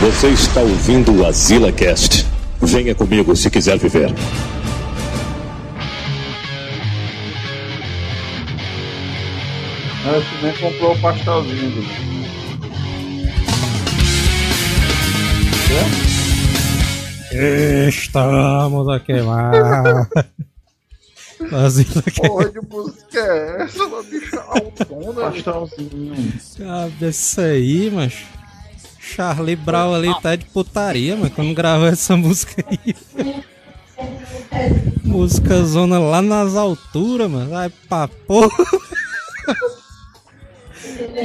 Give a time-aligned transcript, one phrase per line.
[0.00, 2.24] Você está ouvindo o Azila Cast.
[2.62, 4.14] Venha comigo se quiser viver.
[10.04, 11.72] Você nem comprou o pastelzinho.
[11.72, 11.82] Do...
[17.88, 19.52] Estamos a queimar.
[21.52, 25.32] Azila Porra de música é essa, uma bicha autona?
[25.32, 26.32] Pastelzinho.
[26.56, 28.37] Cabe isso aí, mas.
[29.14, 32.94] Charlie Brown ali tá de putaria, mas quando gravou essa música aí.
[35.02, 37.50] música zona lá nas alturas, mano.
[37.50, 38.48] Vai pra porra.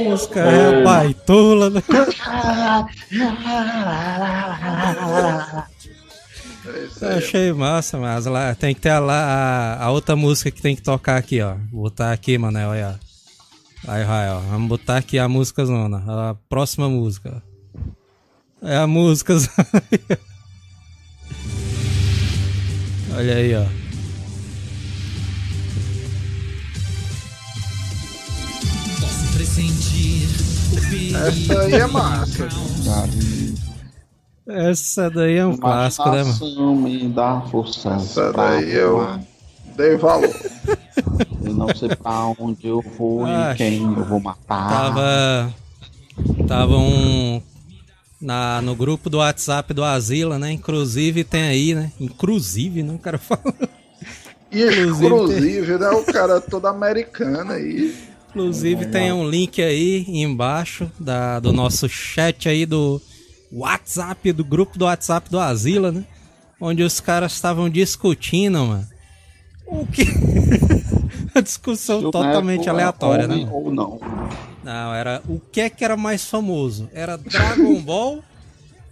[0.08, 1.82] música é baitola, né?
[6.66, 7.18] É Eu aí.
[7.18, 9.14] achei massa, mas lá tem que ter a, lá,
[9.78, 11.54] a, a outra música que tem que tocar aqui, ó.
[11.70, 12.98] Vou botar aqui, Manel, olha.
[13.86, 14.38] Aí vai, ó.
[14.40, 16.02] Vamos botar aqui a música zona.
[16.30, 17.42] A próxima música.
[18.64, 19.34] É a música.
[23.14, 23.64] Olha aí, ó.
[29.00, 30.28] Posso pressentir.
[31.14, 32.48] Essa aí é massa.
[34.46, 36.76] Essa daí é um clássico, né, mano?
[36.76, 37.90] Me dá força.
[37.90, 39.20] Essa pra daí eu
[39.76, 40.34] dei valor.
[41.42, 44.70] Eu não sei pra onde eu vou e quem eu vou matar.
[44.70, 45.54] Tava.
[46.48, 47.42] Tava um.
[48.24, 50.50] Na, no grupo do WhatsApp do Asila, né?
[50.50, 51.92] Inclusive tem aí, né?
[52.00, 52.94] Inclusive, né?
[52.94, 53.54] O cara fala.
[54.50, 55.90] E Inclusive, exclusive, né?
[55.90, 57.94] O cara todo americano aí.
[58.30, 63.00] Inclusive tem um link aí embaixo da, do nosso chat aí do
[63.52, 66.04] WhatsApp, do grupo do WhatsApp do Asila, né?
[66.58, 68.86] Onde os caras estavam discutindo, mano.
[69.66, 70.04] O que?
[71.34, 73.46] A discussão o totalmente é aleatória, né?
[73.50, 74.00] Ou não.
[74.64, 76.88] Não, era o que é que era mais famoso?
[76.92, 78.24] Era Dragon Ball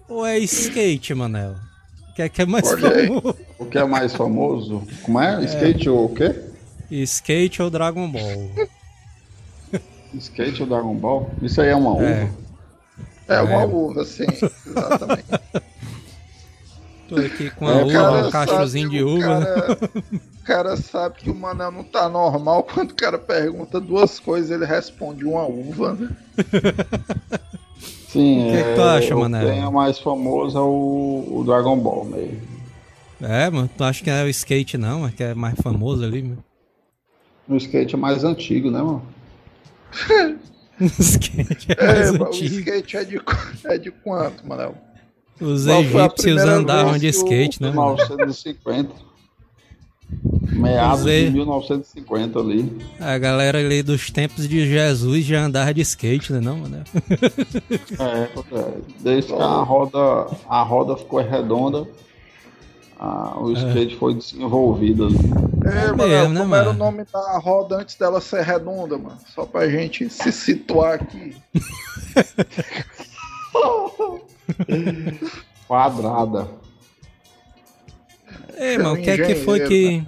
[0.08, 1.56] ou é skate, Manel?
[2.10, 3.06] O que é que é mais Olha aí.
[3.08, 3.36] famoso?
[3.58, 4.86] O que é mais famoso?
[5.02, 5.42] Como é?
[5.44, 6.34] Skate ou o quê?
[6.90, 8.50] Skate ou Dragon Ball?
[10.18, 11.30] Skate ou Dragon Ball?
[11.40, 12.04] Isso aí é uma uva.
[12.04, 12.30] É.
[13.28, 13.66] É uma É.
[13.66, 14.26] uva, sim.
[14.66, 15.24] Exatamente.
[17.14, 19.44] Tô aqui com a É, uva, cara, um cachozinho sabe, de o uva.
[19.44, 19.78] Cara,
[20.34, 22.62] o cara sabe que o Manel não tá normal.
[22.72, 26.08] Quando o cara pergunta duas coisas, ele responde uma uva, né?
[28.08, 29.48] Sim, O que é, que tu acha, o Manel?
[29.50, 32.40] Quem é mais famoso é o, o Dragon Ball mesmo.
[33.20, 36.22] É, mano, tu acha que é o skate não, é que é mais famoso ali,
[36.22, 36.44] mano.
[37.48, 39.02] O skate é mais antigo, né, mano?
[40.80, 42.58] O skate é É, mais o antigo.
[42.58, 43.20] skate é de,
[43.64, 44.74] é de quanto, Manel?
[45.42, 47.94] Os Qual egípcios andavam de o- skate, né, mano?
[47.96, 48.90] 1950.
[50.52, 51.26] Meados Usei.
[51.26, 52.70] de 1950 ali.
[53.00, 56.84] A galera ali dos tempos de Jesus já andava de skate, né, não, mano?
[57.98, 58.74] É, é.
[59.00, 61.88] Desde que a roda, a roda ficou redonda,
[63.00, 65.16] a- o skate foi desenvolvido ali.
[65.64, 66.84] É, É Manel, mesmo, né, como era o mano?
[66.84, 69.18] nome da roda antes dela ser redonda, mano?
[69.34, 71.34] Só pra gente se situar aqui.
[75.66, 76.48] Quadrada.
[78.58, 80.04] Ei, mano, o que é que foi que.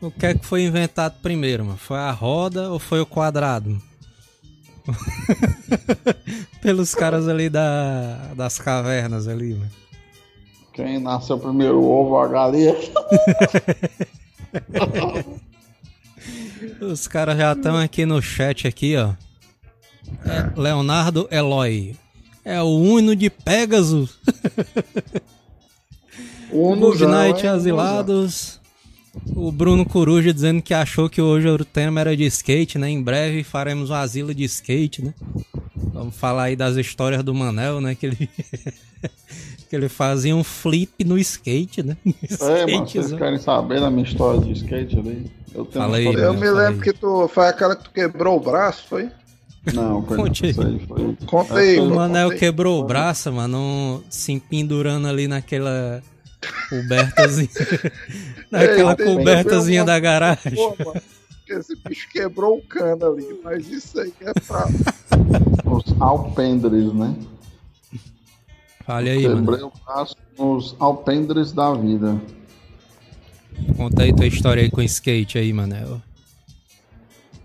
[0.00, 1.76] O que é que foi inventado primeiro, mano?
[1.76, 3.80] Foi a roda ou foi o quadrado?
[6.62, 9.70] Pelos caras ali da, das cavernas ali, mano.
[10.72, 12.74] Quem nasceu primeiro, o ovo ou a galinha?
[16.80, 19.12] Os caras já estão aqui no chat aqui, ó.
[20.24, 21.94] É, Leonardo Eloy.
[22.44, 24.18] É o Uno de Pegasus.
[26.52, 27.52] Unozão, Midnight hein?
[27.52, 28.60] Asilados.
[29.34, 32.88] O Bruno Coruja dizendo que achou que hoje o tema era de skate, né?
[32.88, 35.14] Em breve faremos um asilo de skate, né?
[35.76, 37.94] Vamos falar aí das histórias do Manel, né?
[37.94, 38.16] Que ele,
[39.68, 41.96] que ele fazia um flip no skate, né?
[42.40, 45.30] É, mano, vocês querem saber da minha história de skate ali?
[45.52, 48.84] Eu tenho história- Eu me lembro que tu foi aquela que tu quebrou o braço,
[48.88, 49.08] foi?
[49.74, 50.52] Não, foi Conte aí.
[50.54, 51.16] Foi...
[51.26, 52.38] Conta aí, O mano, Manel aí.
[52.38, 56.02] quebrou o braço, mano, se pendurando ali naquela
[56.68, 57.48] cobertazinha.
[58.50, 60.54] naquela Ei, cobertazinha da garagem.
[60.54, 61.02] Pô, mano,
[61.46, 64.66] que esse bicho quebrou o cano ali, mas isso aí é pra.
[65.64, 67.14] Os alpendres, né?
[68.88, 69.46] Olha aí, mano.
[69.46, 72.20] Quebrei o braço nos alpendres da vida.
[73.76, 76.00] Conta aí tua história aí com skate aí, Manel.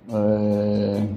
[0.10, 1.08] É...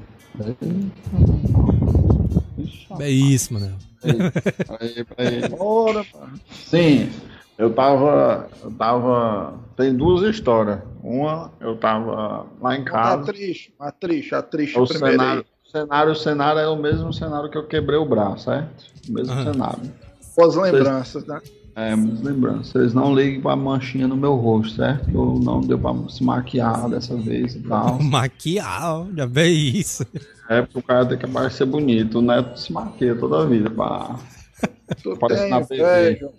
[3.01, 3.77] É isso, Manel.
[4.01, 5.49] peraí, peraí.
[5.49, 6.41] Bora, mano.
[6.65, 7.11] Sim,
[7.57, 8.49] eu tava.
[8.63, 9.59] Eu tava.
[9.77, 10.81] Tem duas histórias.
[11.03, 13.25] Uma, eu tava lá em casa.
[13.25, 17.59] triste, a triste, a triste O primeiro cenário, cenário, cenário é o mesmo cenário que
[17.59, 18.85] eu quebrei o braço, certo?
[19.09, 19.53] O mesmo Aham.
[19.53, 19.95] cenário.
[20.37, 21.41] Boas lembranças, né?
[21.81, 22.69] É, muitas lembranças.
[22.73, 25.09] Vocês não liguem pra manchinha no meu rosto, certo?
[25.15, 27.99] Eu não deu pra se maquiar dessa vez e tal.
[28.03, 30.05] Maquiar, já vê isso.
[30.49, 32.19] É porque o cara tem que parecer bonito.
[32.19, 34.17] O Neto se maquia toda a vida pra.
[35.03, 35.83] Tu Parece tem na TV.
[35.83, 36.31] inveja,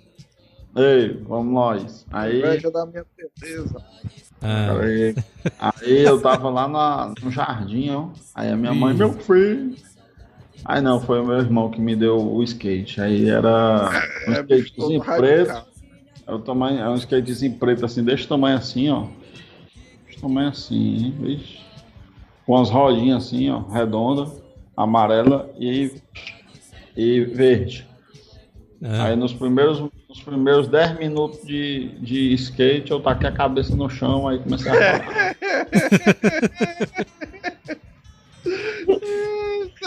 [0.76, 2.06] Ei, vamos nós.
[2.12, 3.06] Aí, inveja da minha
[3.40, 3.76] beleza.
[4.42, 5.16] Ah, aí,
[5.60, 8.08] aí eu tava lá na- no jardim, ó.
[8.36, 9.76] Aí a minha mãe, meu filho.
[10.66, 13.02] Aí não, foi o meu irmão que me deu o skate.
[13.02, 13.90] Aí era
[14.28, 15.66] um É, bicho, skatezinho todo preto.
[16.28, 19.06] É, o tamanho, é um skatezinho preto assim, desse tamanho assim, ó.
[20.08, 20.76] Desse tamanho assim,
[21.06, 21.16] hein?
[21.20, 21.60] Vixe.
[22.46, 24.30] Com as rodinhas assim, ó, redonda,
[24.76, 25.92] amarela e,
[26.96, 27.88] e verde.
[28.84, 29.06] ah.
[29.06, 33.90] Aí nos primeiros, nos primeiros 10 minutos de, de skate, eu taquei a cabeça no
[33.90, 35.36] chão, aí comecei a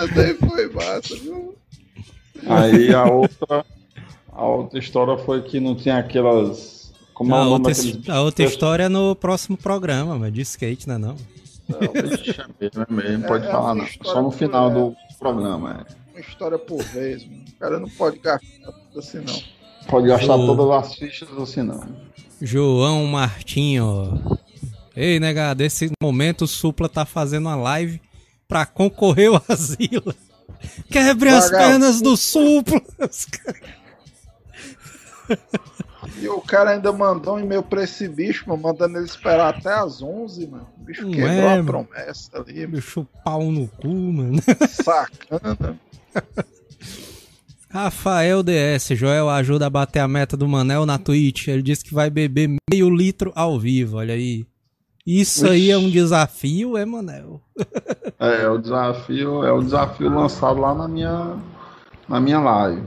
[0.08, 1.54] daí foi massa, viu?
[2.46, 3.64] Aí a outra,
[4.32, 6.92] a outra história foi que não tinha aquelas.
[7.14, 10.32] Como é a, o nome outra, daqueles a outra história é no próximo programa, mas
[10.32, 11.16] de skate, né não?
[11.68, 13.86] Não, Vixe, é mesmo, é mesmo, É- pode é falar não.
[14.02, 14.74] Só no final é.
[14.74, 16.12] do programa, é.
[16.12, 17.44] Uma história por vez, mano.
[17.48, 19.42] O cara não pode gastar tudo assim, não.
[19.88, 20.56] Pode gastar Show.
[20.56, 21.80] todas as fichas assim não.
[22.40, 24.20] João Martinho.
[24.96, 28.00] Ei, negado, esse momento o Supla tá fazendo uma live
[28.52, 30.14] pra concorrer ao asilo.
[30.90, 32.82] Quebre as pernas do Supla.
[36.18, 39.72] E o cara ainda mandou um e-mail pra esse bicho, mano, mandando ele esperar até
[39.72, 40.68] as 11, mano.
[40.78, 42.76] O bicho Não quebrou é, a promessa ali, mano.
[42.76, 44.38] Bicho, pau no cu, mano.
[44.68, 45.80] Sacana.
[47.70, 51.48] Rafael DS, Joel ajuda a bater a meta do Manel na Twitch.
[51.48, 54.44] Ele disse que vai beber meio litro ao vivo, olha aí.
[55.06, 57.40] Isso aí é um desafio, é, Manel?
[58.20, 61.36] É, é o desafio, é o desafio lançado lá na minha,
[62.08, 62.86] na minha live.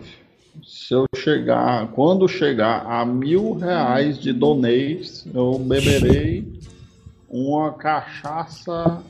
[0.63, 6.59] Se eu chegar, quando chegar a mil reais de donates, eu beberei
[7.29, 9.03] uma cachaça.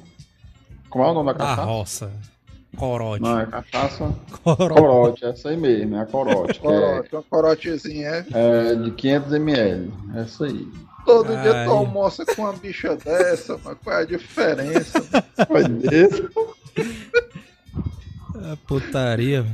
[0.90, 1.64] Como é o nome da cachaça?
[1.64, 2.35] roça.
[2.76, 3.22] Corote.
[3.22, 4.14] Não, é cachaça
[4.44, 4.74] Corote.
[4.74, 8.72] corote, essa aí mesmo, é a corote, é, Corote, uma corotezinha, é.
[8.72, 10.68] é de 500 ml, essa aí.
[11.06, 11.66] Todo dia Ai.
[11.66, 13.78] tu almoça com uma bicha dessa, mano.
[13.84, 15.02] Qual é a diferença?
[15.48, 16.28] Foi desse?
[18.36, 19.46] Ah, putaria.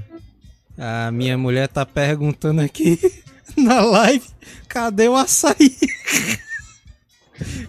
[0.77, 2.97] A minha mulher tá perguntando aqui
[3.57, 4.25] na live,
[4.67, 5.77] cadê o açaí?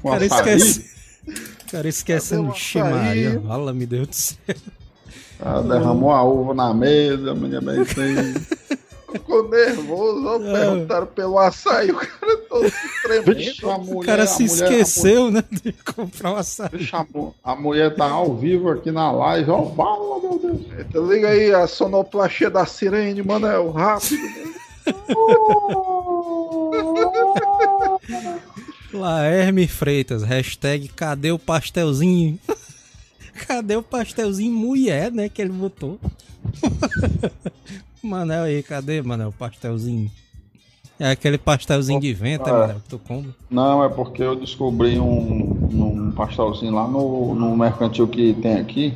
[0.05, 0.57] Um cara açaí?
[0.57, 0.93] esquece.
[1.71, 2.79] Cara esquecendo o?
[2.79, 3.41] Maria.
[3.41, 4.37] Fala, meu Deus do céu.
[5.45, 8.35] Ela derramou a uva na mesa, a mulher bem assim.
[9.13, 10.53] Ficou nervoso, ó, É.
[10.53, 13.71] perguntaram pelo açaí, o cara todo se tremendo.
[13.71, 16.69] a O mulher, cara a se mulher- esqueceu, né, de comprar o açaí.
[16.73, 19.67] Vixe, a mu- A mulher tá ao vivo aqui na live, ó.
[19.75, 20.61] Fala, meu Deus.
[20.79, 24.17] Eita, liga aí a sonoplastia da sirene, Manel, rápido.
[28.93, 32.39] Laerme Freitas, hashtag cadê o pastelzinho?
[33.33, 35.99] Cadê o pastelzinho mulher, né, que ele botou?
[38.03, 40.11] Manel aí, cadê, Manel, o pastelzinho?
[40.99, 42.53] É aquele pastelzinho de vento, é.
[42.53, 43.35] Manel, que tu come?
[43.51, 48.95] Não, é porque eu descobri um, um pastelzinho lá no, no mercantil que tem aqui.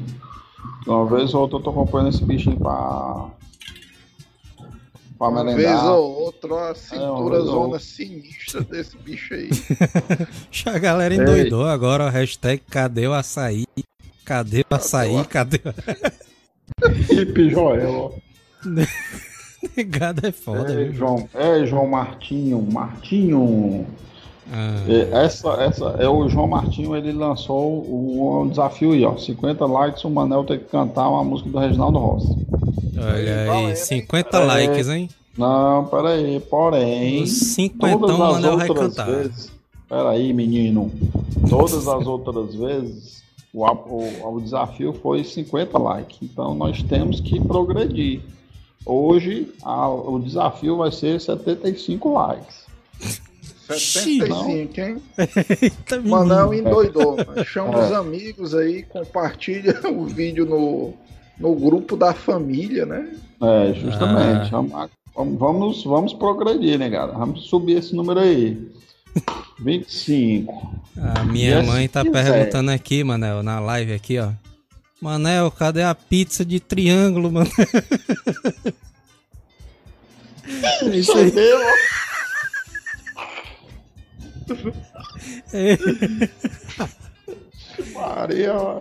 [0.87, 3.29] Uma vez ou outra eu tô comprando esse bichinho pra.
[5.19, 7.81] pra Uma vez ou outra, ó, a cintura ou zona outra.
[7.81, 9.51] sinistra desse bicho aí.
[10.67, 13.65] A galera endoidou agora, ó, hashtag cadê o açaí?
[14.27, 15.25] Cadê o açaí?
[15.25, 17.13] Cadê o...
[17.15, 18.11] Hip Joel, ó.
[19.77, 20.93] Negado é foda, É, viu?
[20.95, 23.87] João, é João Martinho, Martinho.
[24.53, 29.17] Ah, É, Essa, essa é o João Martinho, ele lançou um, um desafio aí, ó.
[29.17, 32.37] 50 likes, o Manel tem que cantar uma música do Reginaldo Rossi.
[32.99, 33.77] olha aí, hein?
[33.77, 34.45] 50 É.
[34.45, 35.09] likes, hein?
[35.39, 37.23] Não, peraí, porém.
[37.23, 39.07] Os cinquentão o Manel vai cantar.
[39.07, 39.53] vezes.
[39.89, 40.91] Peraí, menino.
[41.49, 43.23] Todas as outras vezes,
[43.55, 46.19] o, o, o desafio foi 50 likes.
[46.23, 48.21] Então nós temos que progredir.
[48.85, 52.67] Hoje, a- o desafio vai ser 75 likes.
[53.69, 55.03] 75, hein?
[55.61, 56.01] Eita.
[56.03, 57.17] Manel endoidou.
[57.27, 57.45] mano.
[57.45, 60.95] Chama os amigos aí, compartilha o vídeo no,
[61.39, 63.13] no grupo da família, né?
[63.43, 64.55] É, justamente.
[64.55, 64.89] Ah.
[65.17, 67.13] Vamos, vamos, vamos progredir, né, cara?
[67.13, 68.71] Vamos subir esse número aí.
[69.59, 70.81] 25.
[70.97, 72.25] A minha se mãe tá quiser?
[72.25, 74.31] perguntando aqui, Manel, na live aqui, ó.
[75.01, 77.53] Manel, cadê a pizza de triângulo, Manel?
[80.83, 81.33] É isso aí.
[85.53, 85.77] É.
[87.93, 88.81] Maria, mano,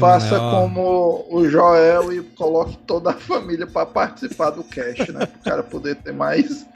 [0.00, 5.26] faça né, como o Joel e coloque toda a família pra participar do cast, né?
[5.26, 6.66] Pro cara poder ter mais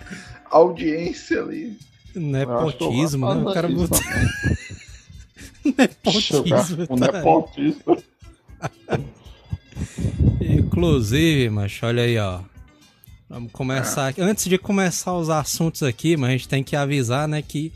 [0.50, 1.78] audiência ali.
[2.14, 3.50] Nepotismo, vou né?
[3.50, 4.28] O cara botou também.
[5.64, 6.84] nepotismo.
[6.88, 8.00] O tá?
[10.40, 12.40] Inclusive, mas olha aí, ó.
[13.28, 14.20] Vamos começar aqui.
[14.20, 17.72] Antes de começar os assuntos aqui, mas a gente tem que avisar, né, que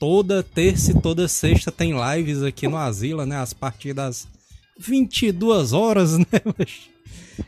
[0.00, 4.26] toda terça e toda sexta tem lives aqui no Asila, né, as partir das
[4.78, 6.26] 22 horas, né,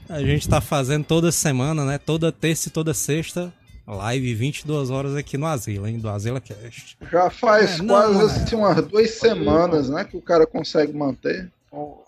[0.09, 3.53] a gente tá fazendo toda semana, né, toda terça e toda sexta,
[3.95, 6.97] live 22 horas aqui no Asila, hein, do Asila Cast.
[7.11, 8.27] Já faz É, não, quase mano.
[8.27, 10.05] assim, umas duas semanas, né?
[10.05, 11.51] Que o cara consegue manter.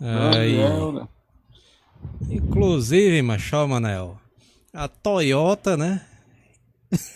[0.00, 0.56] Aí.
[2.28, 4.18] Inclusive, macho, ó, Manel,
[4.72, 6.00] a Toyota, né,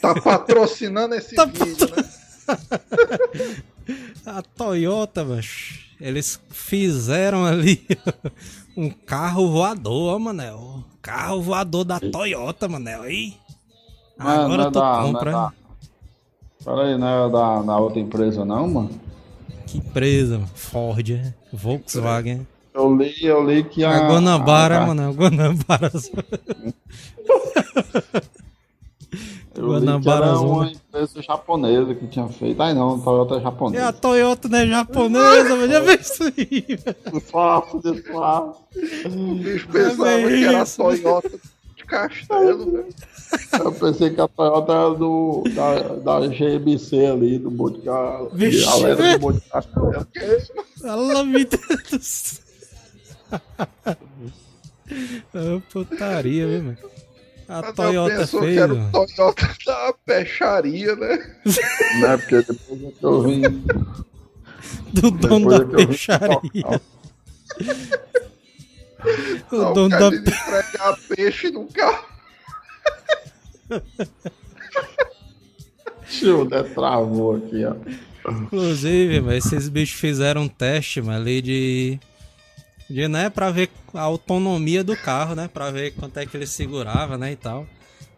[0.00, 2.04] Tá patrocinando esse Tá vídeo, né?
[4.24, 7.86] A Toyota, macho, eles fizeram ali
[8.76, 10.84] um carro voador, ó, Manel.
[11.02, 13.02] Carro voador da Toyota, Manel.
[13.02, 13.34] Aí.
[14.18, 15.30] Não é- Agora não é tu da- compra.
[15.32, 15.52] Não é da...
[16.64, 18.90] Pera aí, não é da, da outra empresa não, mano?
[19.66, 20.50] Que empresa, mano.
[20.54, 21.34] Ford, é?
[21.52, 22.46] Volkswagen.
[22.72, 23.90] Eu li, eu li que a...
[23.90, 25.12] A Guanabara, a- Manel.
[25.14, 25.90] Guanabara.
[29.56, 30.48] Eu li que Guanabara era Zona.
[30.48, 32.60] uma empresa japonesa que tinha feito.
[32.60, 33.92] Ai não, Toyota é É a japonesa.
[33.92, 34.66] Toyota, né?
[34.66, 36.96] Japonesa, mas já viu isso aí, velho?
[37.12, 37.76] Desfaço.
[37.76, 41.30] O bicho pensava que era a Toyota
[41.76, 42.84] de castelo, né?
[43.52, 48.20] Eu pensei que a Toyota era do, da, da GMC ali, do Boticá.
[48.32, 49.62] Vixe, galera do Boticá.
[50.80, 52.44] Fala, meu Deus do céu.
[55.34, 56.78] Ah, putaria, viu, mano?
[57.48, 58.88] A Mas eu Toyota fez, era mano.
[58.88, 61.16] o Toyota da peixaria, né?
[62.00, 62.16] Né?
[62.16, 63.40] Porque depois é que eu vim.
[64.94, 66.80] do dono depois da é que eu vim peixaria.
[69.52, 72.06] O Não, dono da entregar peixe no carro.
[76.08, 76.62] Tio, né?
[76.62, 77.74] Travou aqui, ó.
[78.30, 81.98] Inclusive, mas esses bichos fizeram um teste, mano, ali de.
[82.88, 85.48] De, né, pra ver a autonomia do carro, né?
[85.52, 87.66] Pra ver quanto é que ele segurava, né, e tal.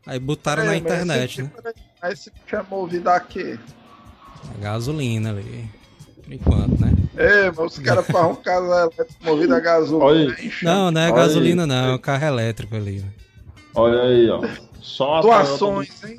[0.05, 1.51] Aí botaram na É, mas internet, esse né?
[1.55, 1.69] tipo-
[2.03, 3.59] Mas esse bicho é movido a quê?
[4.55, 5.71] A gasolina ali.
[6.25, 6.93] Por enquanto, né?
[7.17, 10.05] É, mas os caras fazem um carro elétrico movido a gasolina.
[10.05, 10.53] Olha né?
[10.63, 11.69] Não, não é Olha gasolina, aí.
[11.69, 13.05] não, é um carro elétrico ali.
[13.75, 13.83] ó.
[13.83, 14.41] Olha aí, ó.
[14.81, 16.17] Só Doações, hein?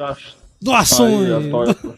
[0.62, 1.30] Doações!
[1.30, 1.96] Aí, a Toyota.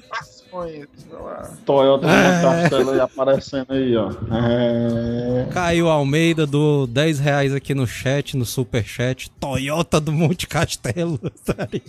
[1.65, 2.41] Toyota do É.
[2.41, 4.11] Castelo aí aparecendo aí, ó.
[4.31, 5.47] É...
[5.51, 9.29] Caio Almeida do 10 reais aqui no chat, no superchat.
[9.39, 11.19] Toyota do Monte Castelo.
[11.45, 11.83] tá aí.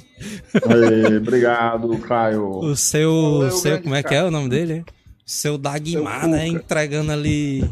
[0.55, 2.51] Aí, obrigado, Caio.
[2.59, 4.21] O seu, Valeu, seu como é que cara.
[4.21, 4.81] é o nome dele?
[4.81, 4.85] O
[5.25, 6.47] seu Dagmar, Seu né?
[6.49, 6.59] Cuca.
[6.59, 7.69] Entregando ali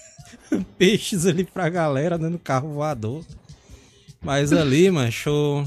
[0.78, 2.28] peixes ali pra galera, né?
[2.28, 3.22] No carro voador.
[4.22, 5.64] Mas ali, macho,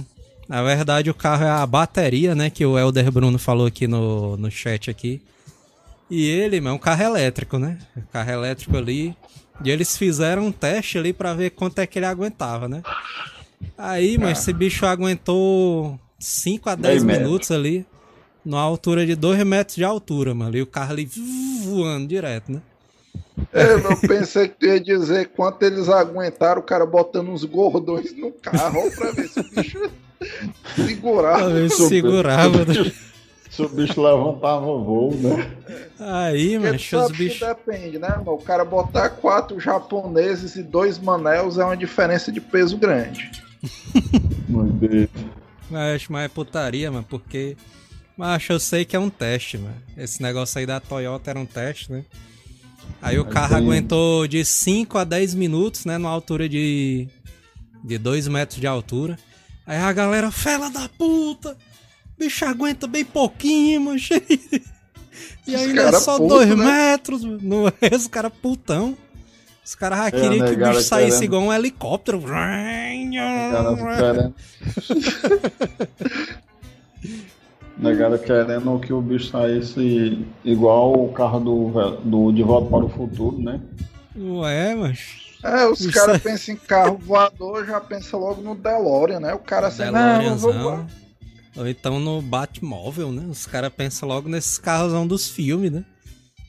[0.47, 2.49] na verdade o carro é a bateria, né?
[2.49, 5.21] Que o Elder Bruno falou aqui no, no chat aqui.
[6.09, 7.77] E ele, mano, é um carro elétrico, né?
[8.13, 9.15] Carro elétrico ali.
[9.63, 12.81] E eles fizeram um teste ali pra ver quanto é que ele aguentava, né?
[13.77, 17.25] Aí, mas esse bicho aguentou 5 a 10 Meio metro.
[17.25, 17.85] minutos ali,
[18.45, 20.55] numa altura de 2 metros de altura, mano.
[20.55, 21.09] E o carro ali
[21.63, 22.61] voando direto, né?
[23.51, 28.15] É, eu pensei que tu ia dizer quanto eles aguentaram o cara botando uns gordões
[28.15, 29.89] no carro pra ver se o bicho
[30.75, 31.69] segurava.
[31.69, 31.87] Super.
[31.87, 32.65] segurava.
[32.65, 32.91] né?
[33.49, 35.51] Se o bicho levantava voo, né?
[35.99, 37.39] Aí, mano, os bichos.
[37.39, 38.33] depende, né, mano?
[38.33, 43.31] O cara botar quatro japoneses e dois manels é uma diferença de peso grande.
[44.47, 45.09] Meu Deus.
[45.71, 47.57] Mas, mas é putaria, mano, porque.
[48.15, 49.75] Mas eu sei que é um teste, mano.
[49.97, 52.03] Esse negócio aí da Toyota era um teste, né?
[53.01, 55.97] Aí o Mas carro tem- aguentou de 5 a 10 minutos, né?
[55.97, 57.07] Numa altura de.
[57.83, 59.17] de 2 metros de altura.
[59.67, 61.55] Aí a galera, fela da puta!
[62.17, 63.99] Bicho aguenta bem pouquinho, mano.
[65.47, 66.55] E ainda é cara só puto, 2 né?
[66.55, 67.39] metros, mano.
[67.41, 68.95] Não é os caras putão.
[69.65, 72.19] Os caras já É, queriam que o bicho saísse querendo- igual um helicóptero.
[72.27, 74.35] Negada querendo.
[77.77, 82.89] Negada querendo que o bicho saísse igual o carro do, do De Volta para o
[82.89, 83.61] Futuro, né?
[84.15, 84.29] né?
[84.41, 85.26] Ué, mas.
[85.43, 89.33] É, os caras pensam em carro voador, já pensa logo no DeLorean, né?
[89.33, 90.87] O cara assim, não, vou voar.
[91.55, 93.25] Ou então no Batmóvel, né?
[93.29, 95.83] Os caras pensam logo nesses carros dos filmes, né?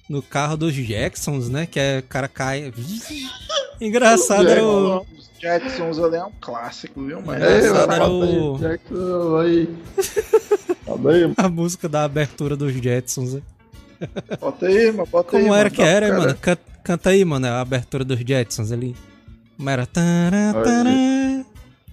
[0.09, 1.67] No carro dos Jacksons, né?
[1.67, 2.73] Que é o cara cai.
[3.81, 4.99] Engraçado era o.
[5.03, 7.23] Os Jetsons ali é um clássico, viu?
[7.23, 9.69] Mas É, sabe, era o- Jackson, aí.
[11.37, 13.35] A música da abertura dos Jetsons.
[13.35, 13.43] né?
[14.41, 15.09] Bota aí, mano.
[15.11, 15.71] Bota aí, Como era mano.
[15.77, 16.35] que era, cara- mano?
[16.41, 18.95] Canta, canta aí, mano, a abertura dos Jetsons ali.
[19.57, 19.87] Como era?
[19.87, 20.91] Tará, tará,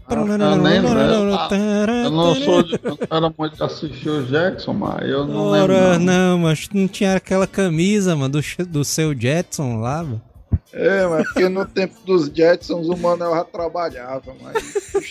[0.08, 1.00] Eu nem lembro.
[1.00, 5.50] Eu não sou de, eu não era muito de assistir o Jackson, mas eu não
[5.50, 5.74] lembro.
[5.74, 6.06] Ora, não.
[6.06, 10.22] não, mas não tinha aquela camisa, mano, do, do seu Jetson lá, mano.
[10.72, 14.64] É, mas porque no tempo dos Jetsons o Manel já trabalhava, mas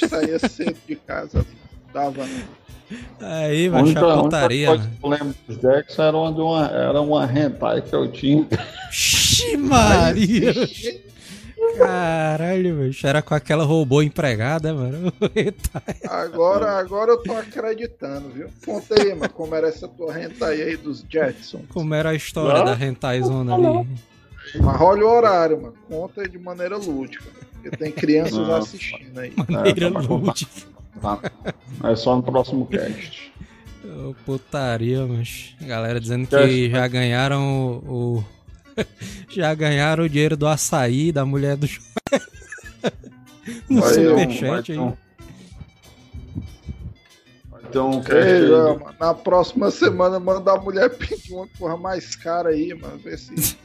[0.08, 1.44] saía cedo de casa.
[1.92, 2.24] Dava.
[3.20, 4.96] Aí, A vai única, achar a única putaria, coisa mano.
[5.00, 8.46] que eu lembro dos Jackson era uma, de uma, era uma hentai que eu tinha.
[8.90, 10.52] Xi, Maria!
[11.78, 13.06] Caralho, bicho.
[13.06, 15.12] Era com aquela robô empregada, mano.
[16.08, 18.48] Agora, agora eu tô acreditando, viu?
[18.64, 21.62] Conta aí, mano, como era essa tua hentai aí dos Jetsons.
[21.70, 22.64] Como era a história Não?
[22.66, 23.88] da hentai zona ali.
[24.60, 25.74] Mas olha o horário, mano.
[25.88, 27.24] Conta de maneira lúdica.
[27.54, 28.54] Porque tem crianças Não.
[28.56, 29.32] assistindo aí.
[29.48, 30.73] Maneira É, lúdica.
[31.00, 31.18] Tá?
[31.84, 33.32] É só no próximo cast.
[33.84, 35.54] Ô, putaria, mas.
[35.60, 38.18] Galera dizendo Que que já ganharam o.
[38.18, 38.24] o-
[39.28, 41.68] já ganharam o dinheiro do açaí da mulher do.
[43.68, 44.78] no Vai um- superchat aí.
[44.78, 44.96] um-
[47.76, 52.50] um cast do- mano, na próxima semana manda a mulher pedir uma coisa mais cara
[52.50, 52.98] aí, mano.
[52.98, 53.56] Ver se.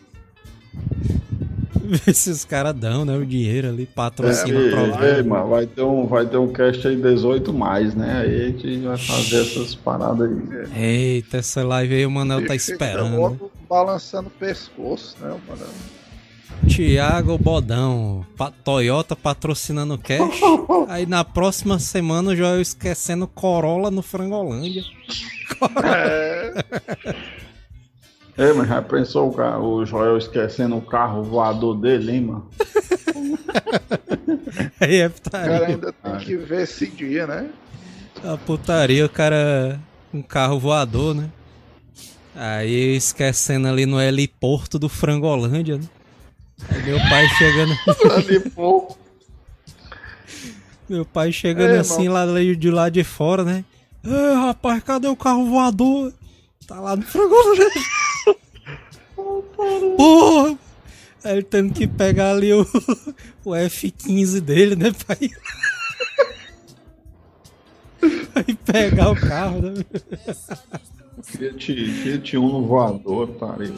[2.06, 3.18] Ver se os caras dão, né?
[3.18, 5.06] O dinheiro ali, patrocina programa.
[5.08, 8.22] ei, mano, vai ter um, vai ter um cast aí 18 mais, né?
[8.22, 10.30] Aí a gente vai fazer essas paradas
[10.76, 11.16] aí.
[11.16, 13.12] Eita, essa live aí o Manel tá esperando.
[13.12, 13.18] né?
[13.18, 15.66] logo balançando o pescoço, né, mano?
[16.68, 20.20] Tiago Bodão, pa- Toyota patrocinando o cash.
[20.90, 24.84] Aí na próxima semana o Joel esquecendo Corolla no Frangolândia.
[25.86, 26.54] É,
[28.40, 32.50] Ei, mas já pensou o, Joel esquecendo o carro voador dele, hein, mano?
[34.80, 35.14] Aí é o cara
[35.52, 35.68] putaria.
[35.68, 37.50] ainda tem que ver esse dia, né?
[38.24, 39.78] A putaria, o cara
[40.14, 41.30] um carro voador, né?
[42.34, 45.84] Aí esquecendo ali no heliporto do Frangolândia, né?
[46.70, 47.74] Aí meu pai chegando,
[50.90, 53.66] meu pai chegando É, assim lá de- de lá de fora, né?
[54.04, 56.14] Ei, rapaz, cadê o carro voador?
[56.66, 57.70] Tá lá no Frangolândia.
[59.98, 60.58] Porra!
[61.24, 62.66] Aí ele tendo que pegar ali o,
[63.44, 65.30] o F-15 dele, né, pai?
[68.36, 69.84] Aí pegar o carro, né?
[71.24, 73.74] Fiat, Fiat Uno voador, tá aí.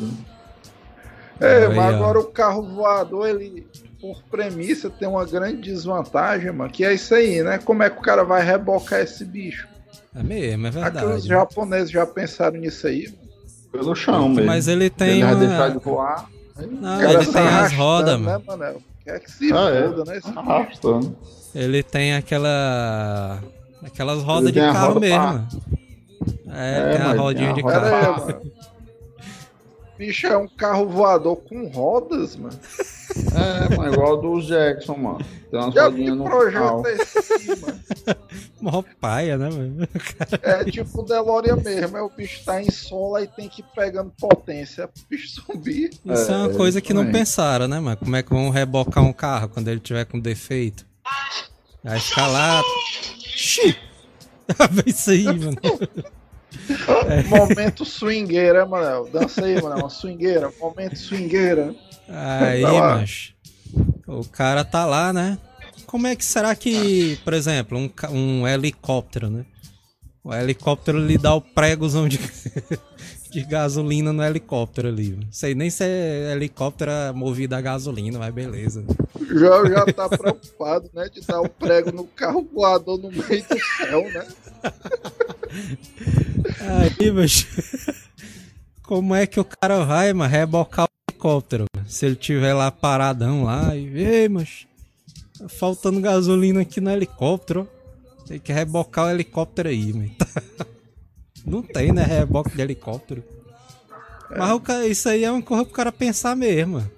[1.40, 1.96] É, mas ó.
[1.96, 3.66] agora o carro voador, ele,
[4.00, 7.58] por premissa, tem uma grande desvantagem, mano, que é isso aí, né?
[7.58, 9.68] Como é que o cara vai rebocar esse bicho?
[10.16, 11.28] É mesmo, é Aqueles verdade.
[11.28, 13.21] japoneses já pensaram nisso aí, mano.
[13.72, 14.46] Pelo chão mesmo.
[14.46, 15.40] Mas ele tem ele vai uma...
[15.46, 16.30] deixar de voar.
[16.70, 18.84] Não, ele tem as rodas, né, mano.
[19.04, 19.88] Quer que se Ah, é.
[19.90, 20.20] foda, né?
[20.36, 21.16] Arrastando.
[21.56, 23.40] Ele tem aquela...
[23.84, 25.24] Aquelas rodas Ele de carro roda mesmo.
[25.24, 25.48] mano.
[26.50, 28.26] É, É, tem a rodinha tem de a roda carro.
[28.28, 28.52] Mano.
[30.02, 32.58] Bicho, é um carro voador com rodas, mano.
[33.36, 35.20] É, mas igual do Jackson, mano.
[35.52, 37.80] Tem umas Já que rodinhas no projeto é esse mano?
[38.60, 39.88] Mó paia, né, mano?
[40.42, 43.66] É tipo o DeLorean mesmo, é o bicho tá em sola e tem que ir
[43.76, 45.92] pegando potência pro bicho subir.
[46.04, 47.20] Isso é, uma É, coisa que não também.
[47.20, 47.98] pensaram, né, mano?
[47.98, 50.84] Como é que vão rebocar um carro quando ele tiver com defeito?
[51.84, 52.64] Vai ficar lá...
[53.20, 53.78] Xi!
[54.72, 55.58] Vê isso aí, mano.
[57.30, 59.10] Momento swingueira, Manel.
[59.12, 59.80] Dança aí, Manel.
[59.80, 60.52] Uma swingueira.
[60.60, 61.76] Momento swingueira.
[62.08, 62.98] Aí, lá.
[62.98, 63.34] mas
[64.08, 65.38] o cara tá lá, né?
[65.86, 69.46] Como é que será que, por exemplo, um, um helicóptero, né?
[70.24, 72.20] O helicóptero lhe dá o pregozão de,
[73.32, 75.12] de gasolina no helicóptero ali.
[75.12, 78.84] Não sei nem se é helicóptero movido a gasolina, mas beleza.
[79.20, 81.08] Joel já tá preocupado, né?
[81.10, 84.28] De dar um prego no carro voador no meio do céu, né?
[87.00, 87.48] Aí, mas
[88.84, 91.66] como é que o cara vai, mano, rebocar o helicóptero?
[91.88, 94.68] Se ele tiver lá paradão lá e, ei, mas
[95.40, 97.68] tá faltando gasolina aqui no helicóptero.
[98.28, 100.12] Tem que rebocar o helicóptero aí, mano.
[101.46, 103.24] Não tem, né, reboque de helicóptero.
[104.38, 106.74] Mas o ca- isso aí é uma coisa pro cara pensar mesmo.
[106.76, 106.92] mano.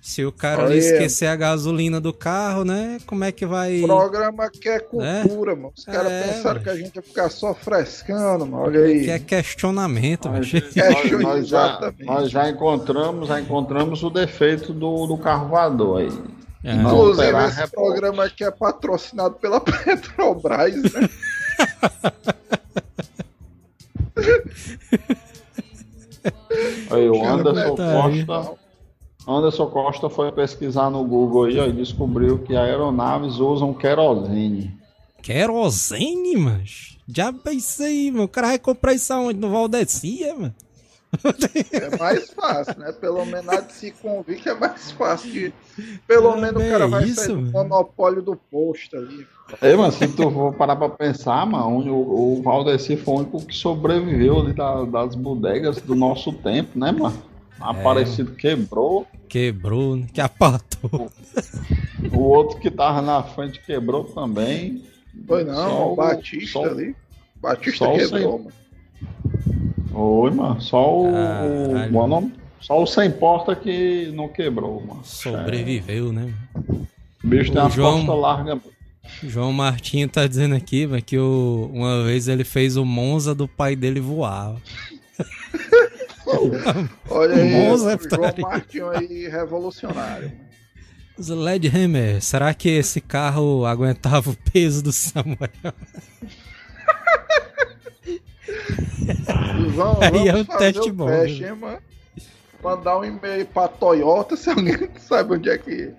[0.00, 0.78] Se o cara ali Olha.
[0.78, 3.80] esquecer a gasolina do carro, né, como é que vai...
[3.80, 5.72] Programa que é cultura, mano.
[5.74, 8.64] Os caras É, pensaram mas- que a gente ia ficar só frescando, mano.
[8.64, 9.04] Olha aí.
[9.04, 10.28] Que é questionamento.
[10.30, 10.60] Question-
[11.20, 16.12] nós- nós já, nós já encontramos, já encontramos o defeito do, do carro voador aí.
[16.62, 16.74] É.
[16.76, 21.08] Não, Inclusive, esse programa aqui é patrocinado pela Petrobras, né?
[26.94, 27.76] Aí o Anderson.
[27.76, 28.52] Costa.
[29.26, 34.76] Anderson Costa foi pesquisar no Google aí ó, e descobriu que aeronaves usam querosene.
[35.22, 36.98] Querosene, mas?
[37.08, 38.24] Já pensei, mano.
[38.24, 39.38] O cara vai comprar isso aonde?
[39.38, 40.54] No Valdecia, mano?
[41.72, 42.92] É mais fácil, né?
[42.92, 45.54] Pelo menos a de se convir que é mais fácil de.
[46.06, 49.26] Pelo Ah, menos o cara vai isso, sair do monopólio do posto ali.
[49.60, 53.44] É, mas se tu for parar pra pensar, mano, o, o Valdeci foi o único
[53.46, 57.16] que sobreviveu ali da- das bodegas do nosso tempo, né, mano?
[57.60, 60.06] Aparecido quebrou, Quebrou, né?
[60.12, 61.10] que apatou.
[62.12, 64.82] o outro que tava na frente quebrou também.
[65.26, 66.96] Foi não, Só o o- Batista só o- ali.
[67.40, 68.52] Batista só o quebrou, sem- mano.
[69.92, 71.12] Oi, mano, só o.
[71.12, 71.92] Caralho.
[71.92, 72.32] Bom nome?
[72.60, 75.00] Só o sem porta que não quebrou, mano.
[75.04, 76.32] Sobreviveu, né?
[76.68, 76.86] O
[77.22, 78.58] bicho tem O as João- largas.
[79.22, 83.74] João Martinho tá dizendo aqui, que o- uma vez ele fez o Monza do pai
[83.76, 84.56] dele voar.
[87.10, 88.32] Olha aí, Monza é João.
[88.42, 90.28] Martinho aí, revolucionário.
[90.30, 90.44] mano.
[91.16, 95.38] Sledgehammer, será que esse carro aguentava o peso do Samuel?
[99.74, 101.78] Vamos, Aí é um teste bom, teste, hein, mano?
[102.62, 105.90] Mandar um e-mail pra Toyota, se alguém sabe onde é que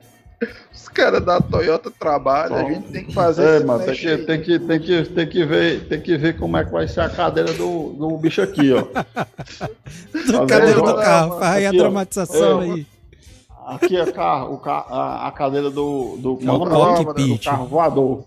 [0.73, 4.41] os caras da Toyota trabalham, a gente tem que fazer É, mano, tem que, tem,
[4.41, 7.09] que, tem, que, tem, que ver, tem que ver como é que vai ser a
[7.09, 8.81] cadeira do, do bicho aqui, ó.
[10.31, 11.73] Do cadeira do carro, faz aí a ó.
[11.73, 12.87] dramatização Eu- aí.
[13.67, 16.67] Aqui é a, carro, o ca- a, a cadeira do, do, É o como é
[16.67, 17.05] o nome?
[17.05, 17.37] cockpit.
[17.39, 18.23] do carro voador.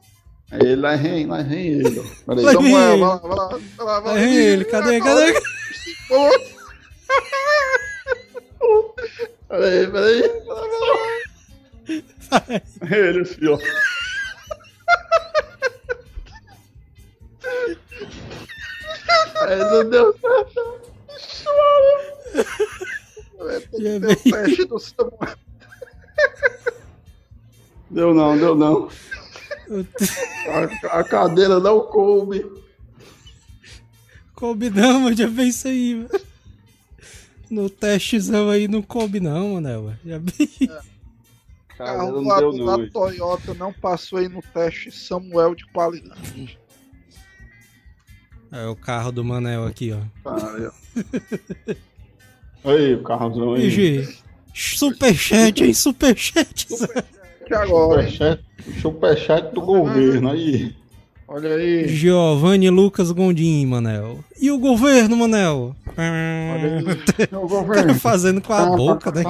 [0.50, 2.02] Aí Ele lá vem, lá vem ele.
[2.26, 2.42] Peraí.
[2.44, 4.20] Lá Então, vem vai, lá, vai lá, vai lá, lá.
[4.20, 5.34] Ele, cadê, cadê?
[9.48, 10.22] Peraí, peraí.
[11.88, 13.58] Ele assim, ó.
[19.46, 20.80] Aí não deu certo.
[23.40, 24.12] É, tem Já que ter veio.
[24.12, 25.36] o teste do Samuel.
[27.90, 28.88] Deu não, deu não.
[30.90, 32.44] A, a cadeira não coube.
[34.34, 36.10] Coube não, mano, já vi isso aí, mano.
[37.50, 39.98] No testezão aí não coube não, mano.
[40.04, 40.50] Já vi.
[40.62, 40.97] O
[41.78, 42.84] Cadeira carro não não.
[42.84, 46.58] da Toyota não passou aí no teste Samuel de qualidade.
[48.50, 49.98] É o carro do Manel aqui, ó.
[50.28, 50.72] Cara,
[52.64, 53.66] Aí, o carrozão aí.
[53.66, 54.08] IG,
[54.52, 56.66] superchat, hein, superchat.
[57.46, 58.02] que agora?
[58.02, 58.44] Superchat,
[58.80, 60.74] superchat do governo aí.
[61.28, 61.88] olha aí.
[61.88, 64.24] Giovanni Lucas Gondim, Manel.
[64.40, 65.76] E o governo, Manel?
[65.96, 67.28] Olha aí.
[67.36, 67.94] O governo.
[67.94, 69.22] Fazendo com a boca, né?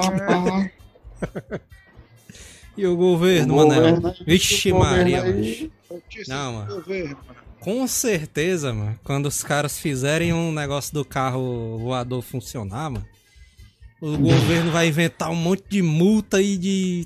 [2.79, 3.75] E o governo, O Manel?
[3.81, 5.71] governo aí, Vixe Maria, aí.
[5.89, 6.01] mano.
[6.27, 6.75] Não, mano.
[6.75, 7.39] governo, mano.
[7.59, 13.05] Com certeza, mano, quando os caras fizerem um negócio do carro voador funcionar, mano,
[14.01, 17.05] o governo vai inventar um monte de multa aí de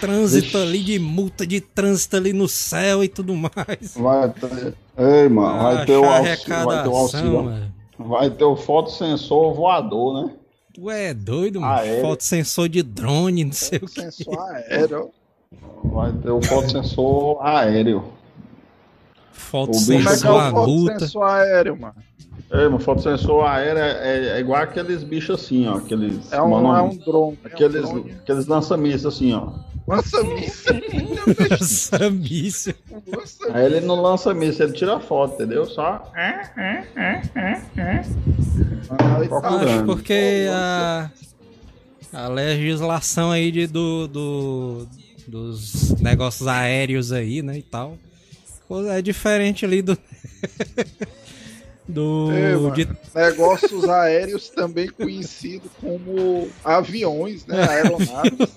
[0.00, 3.94] trânsito ali, de multa de trânsito ali no céu e tudo mais.
[3.96, 4.74] Vai ter.
[4.96, 6.64] Ei, mano, vai ter auxílio.
[6.64, 7.42] Vai ter o auxílio.
[7.44, 7.74] mano.
[7.98, 10.32] Vai ter o fotossensor voador, né?
[10.72, 11.72] Tu é doido, mano?
[11.74, 12.02] Aéreo.
[12.02, 14.00] Fotossensor de drone, não sei o que.
[14.00, 15.10] Sensor aéreo.
[15.84, 18.00] Vai ter o fotossensor aéreo.
[18.00, 18.16] Como é
[19.26, 21.94] que Fotossensor é sensor aéreo, mano?
[22.52, 25.76] Ei, mano, fotossensor aéreo é, é igual aqueles bichos assim, ó.
[25.76, 26.32] Aqueles.
[26.32, 27.38] É um, mano, é um drone.
[27.44, 28.12] Aqueles, É um drone.
[28.12, 29.52] aqueles lança-mísseis assim, ó.
[29.86, 30.74] Lança míssil.
[31.50, 32.74] Essa míssil.
[33.08, 35.64] Lança Aí ele não lança míssil, ele tira foto, entendeu?
[35.66, 36.10] Só.
[36.16, 37.60] míssil.
[39.28, 39.68] Procurando.
[39.68, 41.10] Acho porque a,
[42.12, 44.88] a legislação aí de, do, do-
[45.26, 47.96] dos negócios aéreos aí, né, e tal,
[48.88, 49.96] é diferente ali do...
[51.90, 52.28] do...
[52.32, 52.74] É, mano.
[52.74, 57.62] de- Negócios aéreos também conhecidos como aviões, né?
[57.68, 58.56] Aeronaves.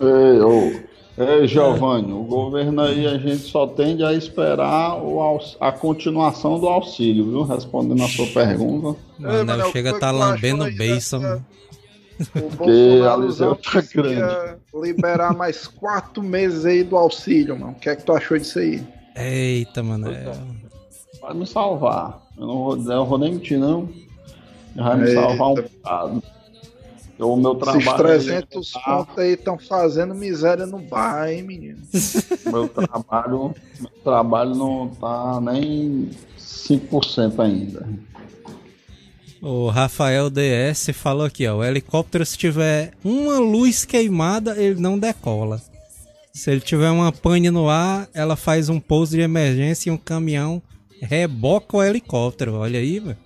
[0.00, 0.80] Ei, ô,
[1.18, 6.58] ei, Giovanni, o governo aí a gente só tende a esperar o aux- a continuação
[6.58, 7.42] do auxílio, viu?
[7.42, 8.98] Respondendo a sua pergunta.
[9.18, 11.46] Mano, Manel, chega a tá que lambendo o beiço, dessa- mano.
[12.20, 12.24] O
[12.56, 17.72] Porque a Bolsonaro Liseu tá que ia liberar mais quatro meses aí do auxílio, mano.
[17.72, 18.82] O que é que tu achou disso aí?
[19.14, 20.10] Eita, mano.
[20.10, 20.32] é-
[21.20, 22.20] Vai me salvar.
[22.38, 23.88] Eu não vou, eu vou nem mentir, não.
[24.76, 26.22] Vai me salvar um bocado.
[27.18, 27.96] Eu, o meu Esses trabalho.
[27.98, 31.78] 300 tá- conto aí estão fazendo miséria no bar, hein, menino?
[32.46, 37.86] Meu trabalho, meu trabalho não tá nem 5% ainda.
[39.42, 41.56] O Rafael DS falou aqui, ó.
[41.58, 45.60] O helicóptero, se tiver uma luz queimada, ele não decola.
[46.32, 49.96] Se ele tiver uma pane no ar, ela faz um pouso de emergência e um
[49.96, 50.62] caminhão
[51.00, 52.54] reboca o helicóptero.
[52.54, 53.16] Olha aí, velho.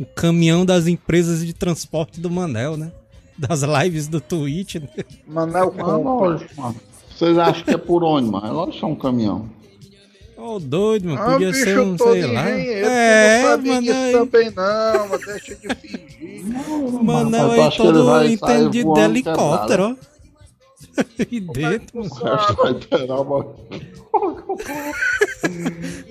[0.00, 2.90] O caminhão das empresas de transporte do Manel, né?
[3.38, 4.76] Das lives do Twitch.
[4.76, 4.88] Né?
[5.26, 5.96] Manel Mas compra.
[5.96, 6.76] lógico, mano.
[7.16, 8.46] Vocês acham que é por onde, mano?
[8.46, 9.48] É lógico que é um caminhão.
[10.36, 11.20] Ô, doido, mano.
[11.22, 12.48] Ah, Podia bicho ser um, sei lá.
[12.50, 13.92] É, não mano.
[13.92, 16.42] aí- também não, mas deixa de fingir.
[16.80, 20.11] O Manel aí todo entendido de helicóptero, ó.
[21.30, 23.46] E dentro, O resto vai ter uma...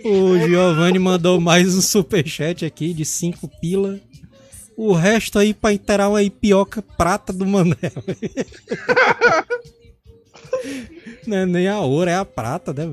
[0.04, 4.00] o Giovanni mandou mais um superchat aqui de 5 pila.
[4.76, 7.78] O resto aí pra inteirar uma ipioca prata do Manel.
[11.28, 12.90] Não é nem a ouro, é a prata, né?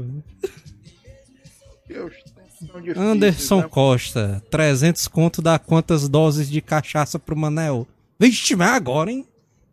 [2.83, 3.69] difíceis, Anderson né?
[3.69, 7.87] Costa, 300 conto dá quantas doses de cachaça pro Manel?
[8.19, 9.27] Vixe, mas agora, hein?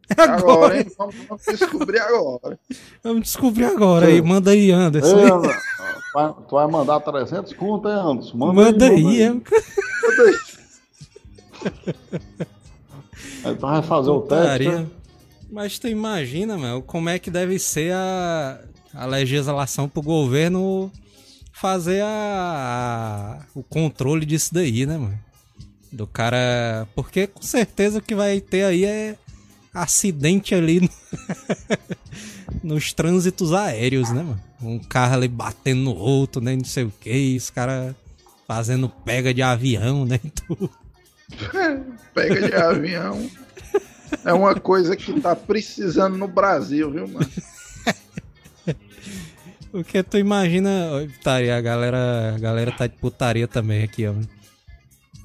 [0.09, 0.91] É agora, Agora, hein?
[0.97, 2.59] Vamos, vamos descobrir agora.
[3.03, 4.21] Vamos descobrir agora aí.
[4.21, 5.19] Manda aí, Anderson.
[5.19, 5.31] Ei,
[6.47, 8.37] tu vai mandar 300 conto, hein, Anderson?
[8.37, 9.21] Manda aí.
[9.21, 9.31] é.
[13.43, 14.41] Aí tu vai fazer o teste.
[14.41, 14.79] Putaria.
[14.81, 14.87] né?
[15.51, 18.59] Mas tu imagina, mano, como é que deve ser a,
[18.93, 20.91] a legislação pro governo
[21.53, 25.19] fazer a, a- o controle disso daí, né, mano?
[25.91, 26.87] Do cara.
[26.95, 29.15] Porque com certeza o que vai ter aí é
[29.75, 30.89] acidente ali no-
[32.63, 34.41] nos trânsitos aéreos, né, mano?
[34.61, 36.55] Um carro ali batendo no outro, né?
[36.55, 37.93] Não sei o que, os caras
[38.47, 40.19] fazendo pega de avião, né?
[42.13, 43.29] Pega de avião.
[44.23, 47.27] É uma coisa que tá precisando no Brasil, viu, mano?
[49.71, 50.91] Porque tu imagina.
[50.93, 54.13] Oi, Putaria, a galera, a galera tá de putaria também aqui, ó.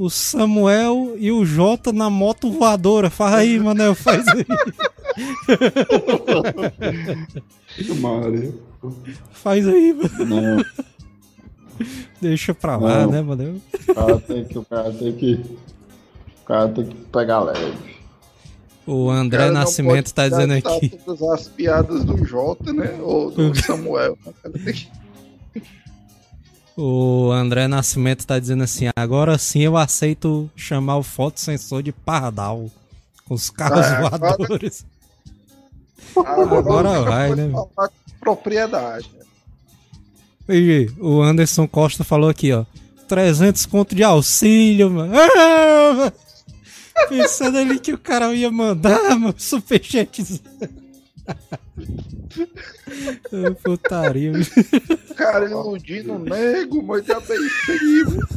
[0.00, 3.10] O Samuel e o Jota na moto voadora.
[3.10, 4.46] Faz aí, Manel, faz aí.
[8.00, 8.54] Maria.
[9.32, 10.24] Faz aí, mano.
[10.26, 10.64] Não,
[12.20, 13.10] Deixa pra lá, Não.
[13.10, 13.56] né, Manel?
[13.88, 14.58] o cara tem que.
[14.58, 15.34] O cara tem que.
[16.40, 17.74] O cara tem que pegar leve.
[18.86, 20.88] O André não Nascimento pode tá dizendo aqui.
[21.04, 22.98] Todas as piadas do Jota, né?
[23.02, 24.16] Ou do Samuel.
[24.26, 24.32] né?
[24.64, 24.88] Tem que-
[26.82, 32.70] O André Nascimento tá dizendo assim: agora sim eu aceito chamar o fotossensor de pardal.
[33.26, 34.86] Com os carros Ah, agora- voadores.
[36.16, 37.52] Agora vai, pode né?
[37.52, 39.10] falar com propriedade.
[40.48, 42.64] E o Anderson Costa falou aqui, ó.
[43.06, 45.12] 300 conto de auxílio, mano.
[45.14, 46.12] Ah, mano.
[47.08, 50.40] Pensando ali que o cara ia mandar, mano, superchat.
[53.62, 54.32] Putaria.
[55.16, 58.28] cara iludindo o nego, mas já bem feio.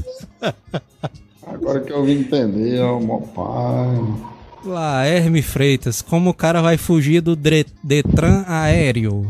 [1.45, 4.33] Agora que eu vim entender, ó, meu pai.
[4.65, 9.27] Lá, Herme Freitas, como o cara vai fugir do Detran aéreo?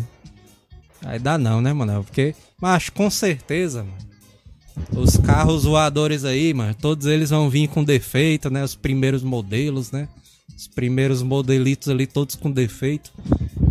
[1.04, 2.04] Aí dá não, né, mano?
[2.04, 4.04] Porque, mas com certeza, mano.
[4.96, 8.64] Os carros voadores aí, mano, todos eles vão vir com defeito, né?
[8.64, 10.08] Os primeiros modelos, né?
[10.56, 13.12] Os primeiros modelitos ali, todos com defeito.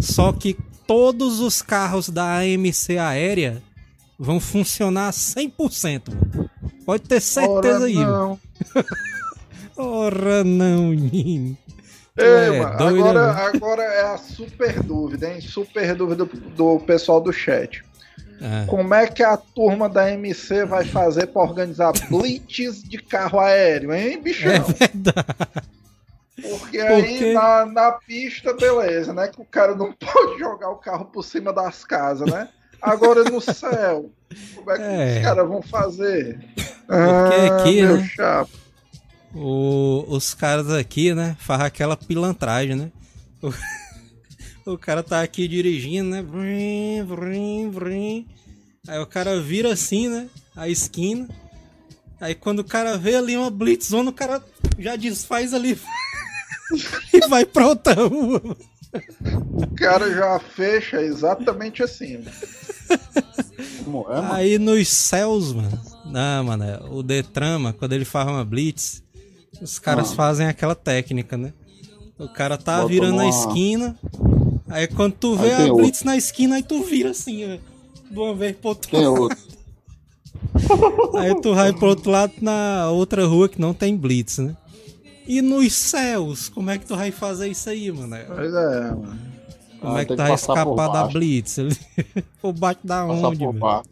[0.01, 3.63] Só que todos os carros da AMC aérea
[4.19, 6.03] vão funcionar 100%.
[6.09, 6.51] mano.
[6.85, 7.97] Pode ter certeza aí.
[9.77, 10.93] Ora não,
[12.17, 13.41] Ei, é agora, né?
[13.41, 15.41] agora é a super dúvida, hein?
[15.41, 17.83] Super dúvida do, do pessoal do chat.
[18.41, 18.67] É.
[18.67, 23.95] Como é que a turma da MC vai fazer pra organizar blitz de carro aéreo,
[23.95, 24.53] hein, bichão?
[24.53, 25.72] É verdade.
[26.41, 29.29] Porque aí Porque- na, na pista, beleza, né?
[29.29, 32.49] Que o cara não pode jogar o carro por cima das casas, né?
[32.81, 34.11] Agora no céu,
[34.57, 35.17] como é que É.
[35.19, 36.39] os caras vão fazer?
[36.89, 38.09] Ah, aqui, meu né?
[38.09, 38.51] chapa.
[39.35, 42.91] O- os caras aqui, né, faz aquela pilantragem, né?
[43.41, 43.53] O,
[44.75, 46.23] o cara tá aqui dirigindo, né?
[46.23, 48.29] Vrim, vrim, vrim.
[48.89, 50.29] Aí o cara vira assim, né?
[50.57, 51.29] A esquina.
[52.21, 54.43] Aí quando o cara vê ali uma blitzona, o cara
[54.79, 55.79] já desfaz ali
[57.13, 58.41] e vai pra outra rua.
[59.53, 62.19] O cara já fecha exatamente assim.
[62.19, 62.33] né?
[63.85, 64.33] Como é, mano?
[64.33, 65.81] Aí nos céus, mano.
[66.07, 69.03] Não, mano, é, o Detran, mano, quando ele faz uma blitz,
[69.61, 70.15] os caras Ah.
[70.15, 71.53] fazem aquela técnica, né?
[72.19, 73.99] O cara tá Bota virando a uma- esquina,
[74.69, 77.59] aí quando tu vê a tem blitz na esquina, aí tu vira assim, ó.
[78.11, 79.21] De uma vez pro outro é lado.
[79.23, 79.39] outro?
[81.19, 84.55] Aí tu vai pro outro lado na outra rua que não tem blitz, né?
[85.27, 88.17] E nos céus, como é que tu vai fazer isso aí, mano?
[88.35, 89.19] Pois é, mano.
[89.81, 91.57] Como Ah, é que que vai escapar da blitz?
[92.41, 93.89] Por baixo da Passar onde, por baixo.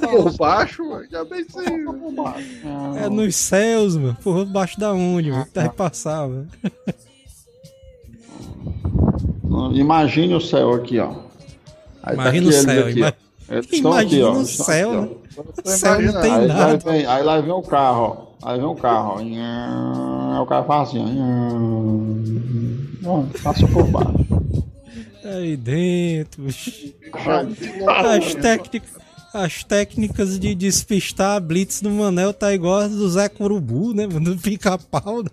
[0.00, 1.84] Por baixo, mano, já bem sei.
[1.84, 2.46] Por baixo.
[2.96, 4.16] É nos céus, mano.
[4.22, 5.44] Por baixo da onde, mano?
[5.46, 6.28] Que tu vai passar?
[9.44, 11.14] Não, Imagine o céu aqui, ó.
[12.02, 12.86] Aí tá Imagina o eles aqui, ó.
[12.86, 13.14] aqui, Ima-
[13.48, 13.52] ó.
[13.52, 14.40] Eles estão Imagina aqui, ó.
[14.40, 15.16] o céu, aqui, né?
[15.64, 16.76] Tô Céu não tem Aí lá, nada.
[16.90, 18.29] vem, aí lá vem o carro, ó.
[18.42, 19.18] Aí vem o carro, ó.
[19.18, 21.04] Aí o cara faz assim,
[23.04, 23.24] ó.
[23.42, 24.64] Passa por baixo.
[25.24, 26.44] Aí dentro.
[26.44, 26.94] bicho.
[27.86, 28.90] As técnicas,
[29.32, 34.06] as técnicas de despistar a blitz do Manel tá igual as do Zé Curubu, né?
[34.06, 34.34] mano?
[34.34, 35.22] Do pica-pau.
[35.22, 35.30] né?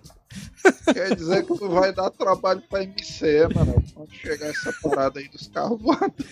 [0.92, 3.82] Quer dizer que tu vai dar trabalho pra MC, mano.
[3.94, 6.26] Quando chegar essa parada aí dos carros voadores.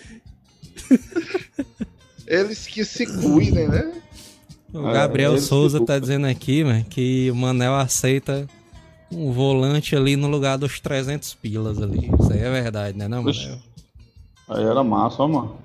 [2.27, 3.93] Eles que se cuidem, né?
[4.77, 8.47] O É, Gabriel eles Souza tá dizendo aqui, mano, que o Manel aceita
[9.11, 12.11] um volante ali no lugar dos 300 pilas ali.
[12.21, 13.23] Isso aí é verdade, né, não.
[13.23, 13.59] Manel?
[14.49, 15.57] Aí era massa, ó, mano.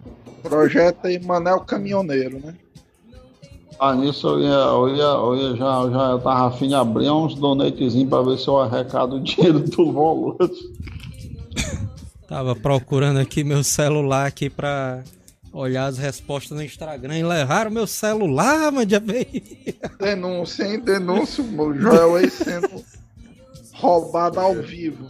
[0.41, 2.56] Projeto aí Manel Caminhoneiro, né?
[3.80, 7.10] Ah, nisso eu ia, eu ia, eu ia já, já eu tava afim de abrir
[7.10, 10.71] uns donatezinhos pra ver se eu arrecado o dinheiro do volante.
[12.28, 15.04] Tava procurando aqui meu celular aqui pra
[15.52, 19.44] olhar as respostas no Instagram e levaram meu celular, mano, veio.
[20.00, 20.80] Denúncia, hein?
[20.80, 22.84] Denúncia, o Joel aí sendo
[23.74, 25.08] roubado ao vivo.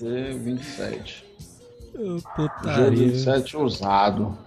[0.00, 1.22] G27.
[2.34, 3.08] Putaria.
[3.12, 4.38] G27 usado.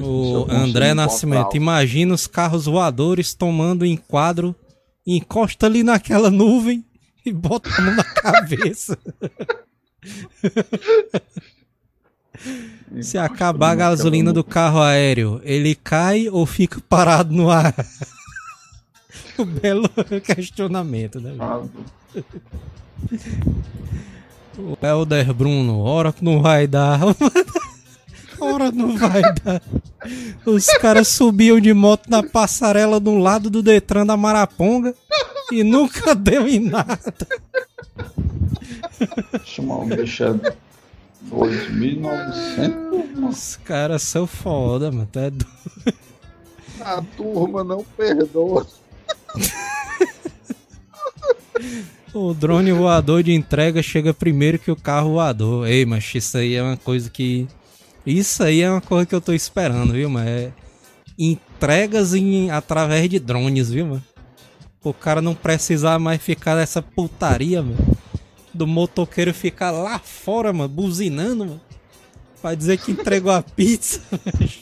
[0.00, 4.54] O André Nascimento, imagina os carros voadores tomando enquadro,
[5.06, 6.84] encosta ali naquela nuvem
[7.24, 8.98] e bota a mão na cabeça.
[13.02, 17.74] Se acabar a gasolina do carro aéreo, ele cai ou fica parado no ar?
[19.38, 19.88] o belo
[20.24, 21.32] questionamento, né?
[24.58, 27.00] O Helder Bruno, hora que não vai dar.
[28.40, 29.62] hora não vai dar.
[30.44, 34.94] Os caras subiam de moto na passarela do lado do Detran da Maraponga
[35.52, 36.98] e nunca deu em nada.
[39.44, 40.24] Chamar o bicho
[41.30, 43.28] é 2.900.
[43.28, 45.08] Os caras são foda, mano.
[45.10, 45.46] Tá doido.
[46.80, 48.66] A turma não perdoa.
[52.14, 55.68] O drone voador de entrega chega primeiro que o carro voador.
[55.68, 57.46] Ei, mas isso aí é uma coisa que.
[58.06, 60.28] Isso aí é uma coisa que eu tô esperando, viu, mano?
[60.28, 60.52] É
[61.18, 62.50] entregas em...
[62.50, 64.04] através de drones, viu, mano?
[64.82, 67.87] O cara não precisar mais ficar nessa putaria, mano.
[68.52, 71.60] Do motoqueiro ficar lá fora, mano, buzinando, mano.
[72.40, 74.00] Pra dizer que entregou a pizza.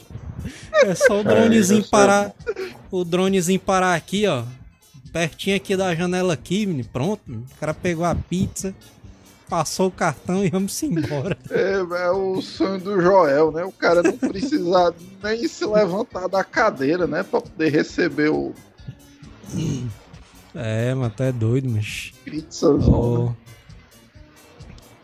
[0.73, 2.33] é só o dronezinho isso é- parar.
[2.91, 4.43] O dronezinho parar aqui, ó.
[5.11, 6.87] Pertinho aqui da janela aqui, menino.
[6.91, 7.21] Pronto.
[7.27, 7.45] menino.
[7.55, 8.73] O cara pegou a pizza,
[9.49, 11.37] passou o cartão e vamos embora.
[11.49, 13.63] É, é o sonho do Joel, né?
[13.63, 17.23] O cara não precisa nem se levantar da cadeira, né?
[17.23, 18.53] Pra poder receber o
[20.55, 22.11] É, mas tu é doido, mas.
[22.25, 22.93] pizzazão.
[23.27, 23.33] Ô,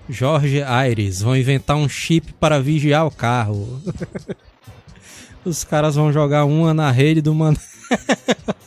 [0.09, 3.81] Jorge Aires, vão inventar um chip para vigiar o carro.
[5.45, 7.59] Os caras vão jogar uma na rede do Manel.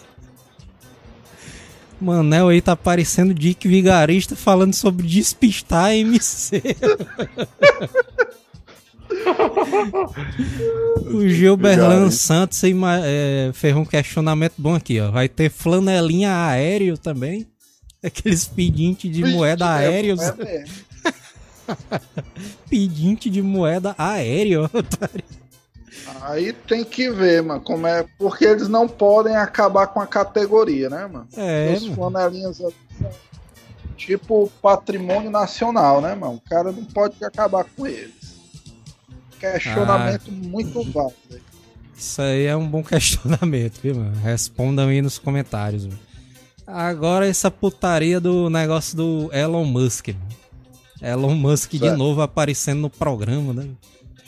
[2.01, 6.62] Manel aí tá parecendo Dick Vigarista falando sobre despistar MC.
[11.12, 12.11] o Gilberlan.
[12.11, 15.11] Santos é, fez um questionamento bom aqui, ó.
[15.11, 17.46] Vai ter flanelinha aéreo também?
[18.03, 20.20] Aqueles pedintes de moeda aéreos.
[20.20, 20.64] É.
[22.69, 24.63] Pedinte de moeda aérea.
[24.73, 25.25] otário.
[26.23, 28.05] Aí tem que ver, mano, como é.
[28.19, 31.29] Porque eles não podem acabar com a categoria, né, mano?
[31.37, 32.61] É, Os flanelinhas
[33.97, 36.35] tipo patrimônio nacional, né, mano?
[36.35, 38.37] O cara não pode acabar com eles.
[39.39, 41.17] Questionamento muito válido.
[41.97, 44.17] Isso aí é um bom questionamento, viu, mano?
[44.21, 45.99] Respondam aí nos comentários, mano.
[46.67, 50.46] Agora essa putaria do negócio do Elon Musk, mano.
[51.01, 51.99] Elon Musk de Certo.
[51.99, 53.69] novo aparecendo no programa, né?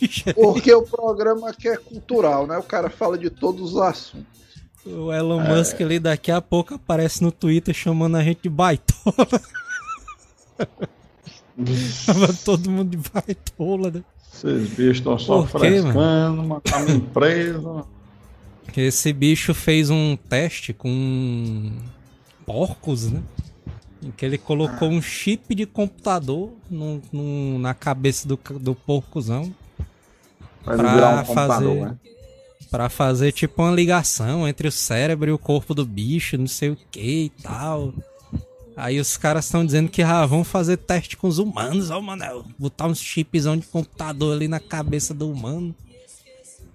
[0.35, 2.57] Porque o programa aqui é cultural, né?
[2.59, 4.26] O cara fala de todos os assuntos.
[4.87, 9.14] O Elon Musk ali daqui a pouco aparece no Twitter chamando a gente de baitola.
[11.66, 14.04] Chama todo mundo de baitola, né?
[14.33, 17.85] Esses bichos estão só Por quê, frescando, matando empresa.
[18.76, 21.72] Esse bicho fez um teste com
[22.46, 23.20] porcos, né?
[24.02, 29.52] Em que ele colocou um chip de computador na cabeça do, do porcozão
[30.64, 31.96] Pra um fazer- né?
[32.70, 36.70] Pra fazer tipo uma ligação entre o cérebro e o corpo do bicho, não sei
[36.70, 37.94] o que e tal.
[38.76, 42.44] Aí os caras estão dizendo que ah, vão fazer teste com os humanos, ó, Manel.
[42.58, 45.74] Botar uns chipzão de computador ali na cabeça do humano.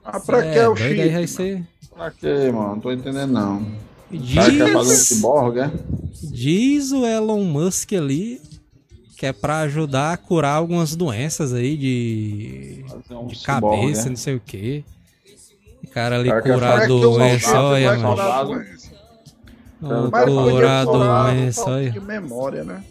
[0.03, 1.33] Ah, pra É, que é o doido, aí vai chip?
[1.35, 1.67] ser.
[1.95, 2.69] Pra quê, mano?
[2.69, 3.65] Não tô entendendo, não.
[4.17, 5.71] Diz, ciborgue, é?
[6.21, 8.39] diz o Elon Musk ali
[9.23, 14.09] que é pra ajudar a curar algumas doenças aí de, um de ciborgue, cabeça, é?
[14.09, 14.83] não sei o que.
[15.81, 18.15] O cara ali Cara quer curar doença, olha, mano.
[20.51, 21.69] curar doença?
[21.69, 21.89] Olha.
[21.89, 22.83] de memória, né?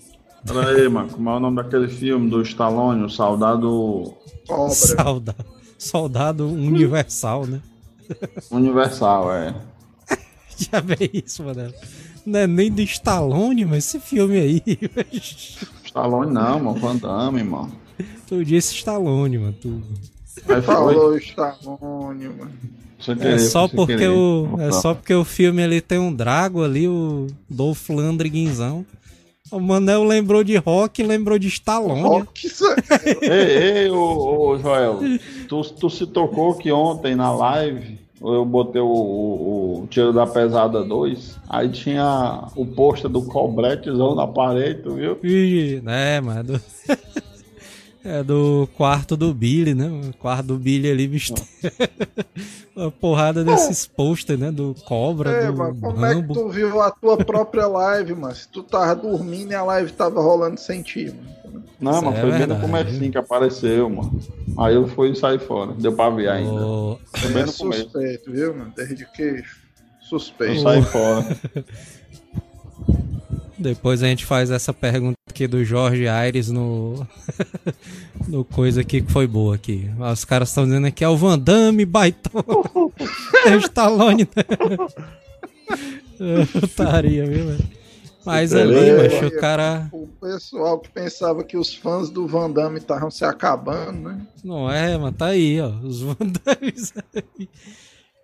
[0.47, 1.11] Pera aí, mano.
[1.11, 4.15] Como é o nome daquele filme do Stallone, o Soldado.
[4.47, 5.45] Soldado,
[5.77, 7.61] soldado universal, né?
[8.51, 9.55] Universal, é.
[10.73, 11.73] Já vê isso, mano.
[12.25, 14.63] Não é nem do Stallone, mas esse filme aí.
[15.85, 16.75] Stallone não, mano.
[16.79, 17.73] Van Damme, mano.
[18.27, 19.55] tu disse Stallone, mano.
[19.61, 19.83] Tu...
[20.49, 20.63] Aí.
[20.63, 22.53] Falou Stallone, mano.
[23.01, 24.09] Sem É querer, só porque querer.
[24.11, 28.87] o é só porque o filme ali tem um Drago ali, o Dolph Lundgrenzão.
[29.51, 32.01] O Manel lembrou de Rock, lembrou de Stallone.
[32.03, 32.77] Rock, isso é-
[33.21, 35.01] Ei, ei, ô, ô, Joel,
[35.49, 40.27] tu, tu se tocou que ontem na live eu botei o, o, o Tiro da
[40.27, 45.19] Pesada 2, aí tinha o pôster do Cobretezão na parede, tu viu?
[45.23, 46.61] Ih, né, mas é do...
[48.05, 49.89] é do quarto do Billy, né?
[49.89, 51.35] O quarto do Billy ali, bicho.
[52.75, 54.51] Uma porrada desses posters, né?
[54.51, 56.35] Do Cobra, É, do mano, como é que Rambo.
[56.35, 58.35] tu viu a tua própria live, mano?
[58.35, 61.42] Se tu tava dormindo e a live tava rolando sem ti, mano.
[61.83, 62.61] Não, Isso mas é foi bem no verdade.
[62.61, 64.21] comecinho que apareceu, mano.
[64.59, 66.51] Aí eu fui sair fora, deu pra ver ainda.
[66.65, 67.83] O- Foi bem É no começo.
[67.83, 68.73] suspeito, viu, mano?
[68.77, 69.03] Desde.
[69.03, 69.43] Eu
[70.01, 70.63] Suspeito.
[70.63, 71.27] saí fora.
[73.59, 77.07] Depois a gente faz essa pergunta aqui do Jorge Aires no.
[78.29, 79.89] no coisa aqui que foi boa aqui.
[80.13, 82.45] Os caras estão dizendo aqui é o Van Damme, baitão.
[83.47, 84.45] é o Stallone, né?
[86.63, 87.82] Otaria, viu, velho?
[88.25, 89.15] Mas ali, Beleza.
[89.23, 89.89] macho, o cara.
[89.93, 94.27] O pessoal que pensava que os fãs do Van Damme estavam se acabando, né?
[94.45, 95.69] Não é, mas tá aí, ó.
[95.83, 97.49] Os Van Dammes aí.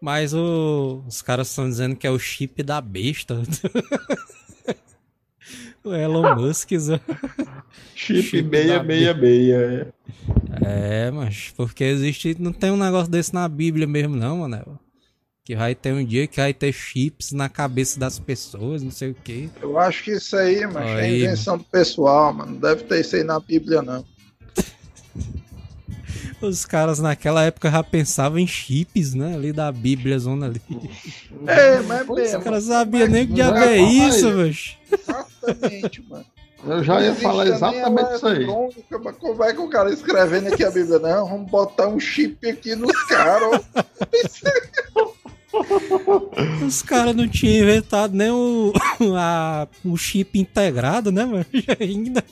[0.00, 3.42] Mas o- os caras estão dizendo que é o chip da besta.
[5.82, 6.70] o Elon Musk.
[6.76, 7.00] Zé.
[7.94, 9.56] Chip Chip meia, da meia, meia.
[9.56, 9.88] é.
[11.06, 12.36] É, mas porque existe.
[12.38, 14.78] Não tem um negócio desse na Bíblia mesmo, não, mano.
[15.48, 19.12] Que vai ter um dia que vai ter chips na cabeça das pessoas, não sei
[19.12, 19.48] o quê.
[19.62, 22.52] Eu acho que isso aí, mano, é invenção do pessoal, mano.
[22.52, 24.04] Não deve ter isso aí na Bíblia, não.
[26.42, 29.36] Os caras naquela época já pensavam em chips, né?
[29.36, 30.60] Ali da Bíblia, zona ali.
[31.46, 32.42] É, mas Os mesmo.
[32.42, 34.76] caras sabiam nem o que diabo Mas é é, isso, mas.
[34.92, 36.26] Exatamente, mano.
[36.66, 38.46] Eu já ia falar exatamente a isso aí.
[39.02, 40.98] mas Como é que o cara escrevendo aqui a Bíblia?
[40.98, 43.62] Não, vamos botar um chip aqui nos caras.
[46.66, 48.72] Os caras não tinham inventado nem o,
[49.16, 51.46] a- o chip integrado, né, mano?
[51.80, 52.24] Ainda.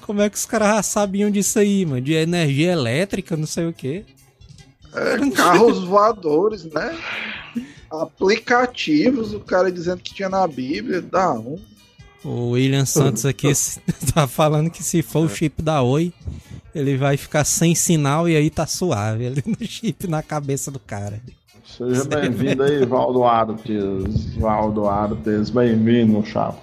[0.00, 2.00] Como é que os caras já sabiam disso aí, mano?
[2.00, 4.04] De energia elétrica, não sei o quê.
[4.92, 6.96] É, carros voadores, né?
[7.90, 11.58] Aplicativos, o cara dizendo que tinha na Bíblia, dá um.
[12.22, 13.48] O William Santos aqui
[14.14, 16.12] tá falando que se for o chip da Oi,
[16.74, 20.78] ele vai ficar sem sinal e aí tá suave ali no chip na cabeça do
[20.78, 21.20] cara.
[21.76, 24.34] Seja bem-vindo aí, Valdo Artes.
[24.36, 26.58] Valdo Artes, bem-vindo, chapa.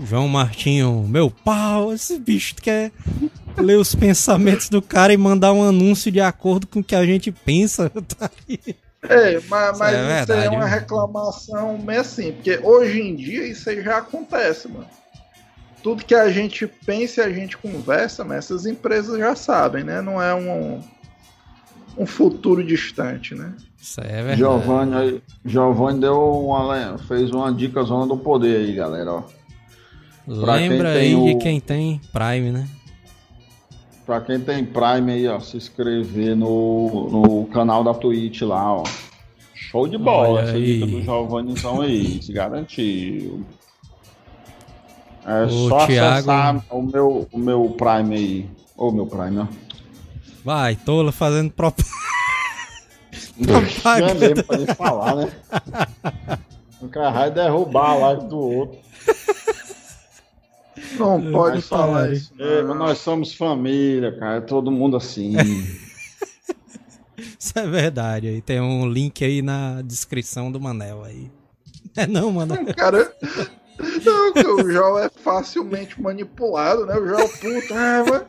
[0.00, 2.90] João Martinho, meu pau, esse bicho quer
[3.56, 7.04] ler os pensamentos do cara e mandar um anúncio de acordo com o que a
[7.04, 7.90] gente pensa.
[8.18, 8.76] Tá aí.
[9.08, 10.74] É, mas, mas é isso aí é verdade, uma viu?
[10.74, 14.86] reclamação meio assim, porque hoje em dia isso aí já acontece, mano.
[15.82, 20.00] Tudo que a gente pensa e a gente conversa, mas essas empresas já sabem, né?
[20.00, 20.80] Não é um,
[21.96, 23.52] um futuro distante, né?
[23.80, 24.38] Isso aí é verdade.
[24.38, 29.12] Giovanni, aí- Giovanni deu uma, fez uma dica zona do poder aí, galera.
[29.12, 29.22] Ó.
[30.40, 32.68] pra Lembra tem aí o- de quem tem Prime, né?
[34.06, 38.84] Pra quem tem Prime aí, ó, se inscrever no, no canal da Twitch lá, ó.
[39.54, 40.74] Show de bola Olha essa aí.
[40.80, 43.44] dica do Giovannizão aí, se garantiu.
[45.24, 48.50] É O só Thiago- acessar o meu, o meu Prime aí.
[48.76, 49.46] Ô, meu Prime, ó.
[50.44, 51.86] Vai, tolo fazendo próprio.
[53.36, 55.32] Não é mesmo pra nem falar, né?
[56.80, 58.78] O cara derrubar a live do outro.
[60.98, 62.14] Não pode falar pare.
[62.14, 62.32] isso.
[62.38, 62.68] É, não.
[62.68, 64.36] mas nós somos família, cara.
[64.36, 65.34] É todo mundo assim.
[67.38, 68.28] Isso é verdade.
[68.28, 71.30] Aí tem um link aí na descrição do Manel aí.
[71.94, 72.64] É não, Manel.
[72.74, 73.14] Cara,
[74.02, 76.96] não, o João é facilmente manipulado, né?
[76.96, 78.26] O João é puto, ah,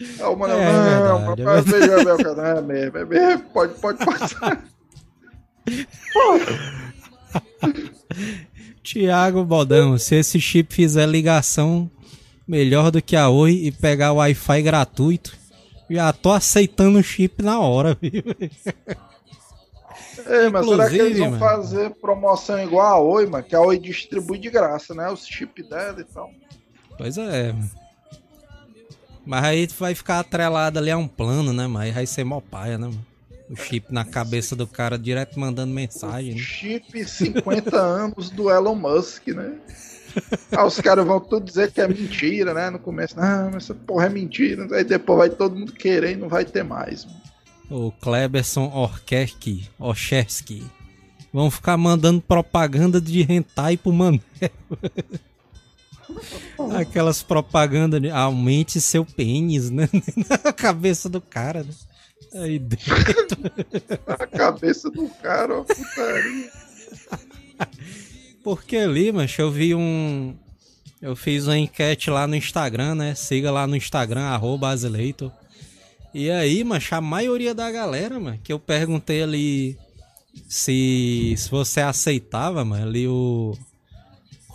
[0.00, 3.04] Aí o Manel, É não, verdade, é mas veja bem, o cara, é mesmo, é
[3.04, 4.64] mesmo, pode, pode passar.
[8.82, 11.90] Tiago Baldão, se esse chip fizer ligação
[12.46, 15.36] melhor do que a Oi e pegar o Wi-Fi gratuito,
[15.90, 18.22] já tô aceitando o chip na hora, viu?
[20.26, 21.38] É, mas será que eles Inclusive, vão mano.
[21.38, 23.44] fazer promoção igual a Oi, mano?
[23.44, 25.10] Que a Oi distribui de graça, né?
[25.10, 26.30] Os chip dela e tal.
[26.96, 27.70] Pois é, mano.
[29.26, 32.40] Mas aí vai ficar atrelado ali a um plano, né, mas aí vai ser mó
[32.40, 33.06] paia, né, mano?
[33.48, 36.40] O chip na cabeça do cara direto mandando mensagem, né?
[36.40, 39.52] Chip 50 anos do Elon Musk, né?
[40.50, 42.70] Aí os caras vão tudo dizer que é mentira, né?
[42.70, 44.66] No começo, não, mas essa porra é mentira.
[44.74, 47.04] Aí depois vai todo mundo querer e não vai ter mais.
[47.04, 47.20] mano.
[47.70, 50.64] O Kleberson Orkeski, Orcheski.
[51.32, 54.20] Vão ficar mandando propaganda de hentai pro Manel.
[56.78, 59.88] Aquelas propagandas de aumente seu pênis, né?
[60.44, 61.72] Na cabeça do cara, né?
[62.34, 62.94] Aí dentro.
[64.06, 66.50] A cabeça do cara, ó, putaria.
[68.42, 70.34] Porque ali, mas eu vi um.
[71.00, 73.14] Eu fiz uma enquete lá no Instagram, né?
[73.14, 75.30] Siga lá no Instagram, arroba Azileitor.
[76.14, 79.78] E aí, mas a maioria da galera, mano, que eu perguntei ali
[80.48, 83.56] se, se você aceitava, mano, ali o.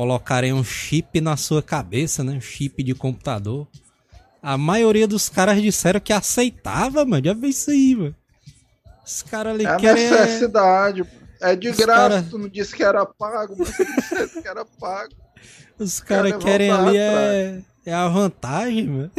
[0.02, 2.34] Colocarem um chip na sua cabeça, né?
[2.34, 3.68] Um chip de computador.
[4.42, 7.24] A maioria dos caras disseram que aceitava, mano.
[7.24, 8.16] Já vi isso aí, mano.
[9.06, 10.10] Os caras ali É querem.
[10.10, 11.06] necessidade.
[11.40, 13.86] É de Os graça, cara- tu não disse que era pago, mas tu
[14.26, 15.14] disse que era pago.
[15.78, 19.12] Os Cara, caras querem ali é, é a vantagem, mano.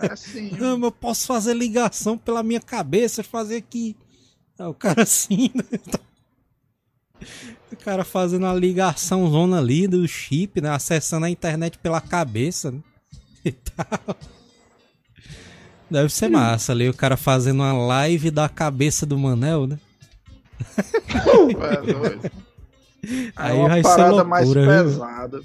[0.00, 0.50] É assim.
[0.56, 3.96] Não, mas eu posso fazer ligação pela minha cabeça, fazer aqui.
[4.56, 5.64] Aí o cara assim, né?
[7.72, 10.70] O cara fazendo a ligação zona ali do chip, né?
[10.70, 12.78] Acessando a internet pela cabeça, né?
[13.44, 14.16] E tal.
[15.90, 19.78] Deve ser massa ali, o cara fazendo uma live da cabeça do Manel, né?
[20.78, 22.30] É doido.
[23.36, 24.84] Aí é uma vai ser parada mais loucura, viu?
[24.84, 25.42] pesada.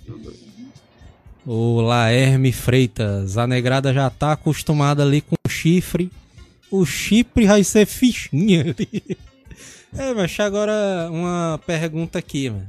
[1.46, 6.12] O Laerme Freitas, a negrada já tá acostumada ali com o chifre.
[6.72, 9.18] O chifre vai ser fichinha ali.
[9.98, 12.68] É, mas agora uma pergunta aqui, mano.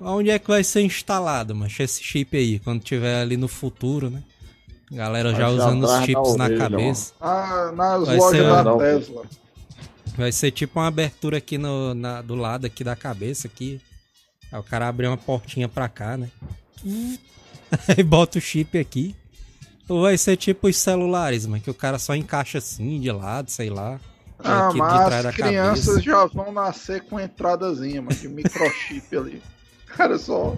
[0.00, 4.10] Onde é que vai ser instalado, mas esse chip aí, quando tiver ali no futuro,
[4.10, 4.22] né?
[4.90, 7.12] Galera já ser usando os chips na orelha, cabeça.
[7.20, 9.22] Ah, nas Vai lojas ser da Tesla.
[10.16, 13.80] Vai ser tipo uma abertura aqui no, na- do lado aqui da cabeça aqui.
[14.52, 16.30] Aí o cara abre uma portinha pra cá, né?
[17.88, 19.14] Aí bota o chip aqui.
[19.88, 23.50] Ou vai ser tipo os celulares, mano, que o cara só encaixa assim, de lado,
[23.50, 23.98] sei lá.
[24.44, 26.02] Ah, aqui de mas trás da as crianças cabeça.
[26.02, 29.42] já vão nascer com entradazinha, mano, de microchip ali.
[29.88, 30.56] Cara, só.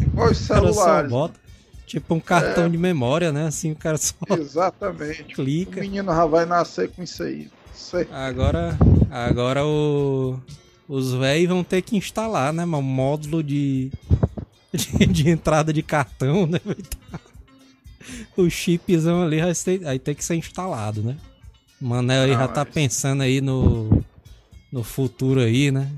[0.00, 1.10] Igual os O cara só celulares.
[1.10, 1.40] bota.
[1.86, 3.46] Tipo um cartão de memória, né?
[3.46, 5.22] Assim, o cara só Exatamente.
[5.22, 5.80] O clica.
[5.80, 7.50] menino já vai nascer com isso aí.
[7.74, 8.12] Certo.
[8.14, 8.76] Agora,
[9.10, 10.40] agora o,
[10.88, 12.64] os velhos vão ter que instalar, né?
[12.64, 13.92] Um módulo de,
[14.72, 16.60] de, de entrada de cartão, né?
[18.36, 21.16] O chipzão ali vai ter, aí tem que ser instalado, né?
[21.82, 24.04] O Manel aí Ah, já tá mas- pensando aí no,
[24.70, 25.90] no futuro aí, né?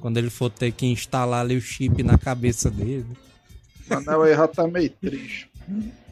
[0.00, 3.06] Quando ele for ter que instalar ali o chip na cabeça dele.
[3.88, 5.48] O Manel aí já tá meio triste.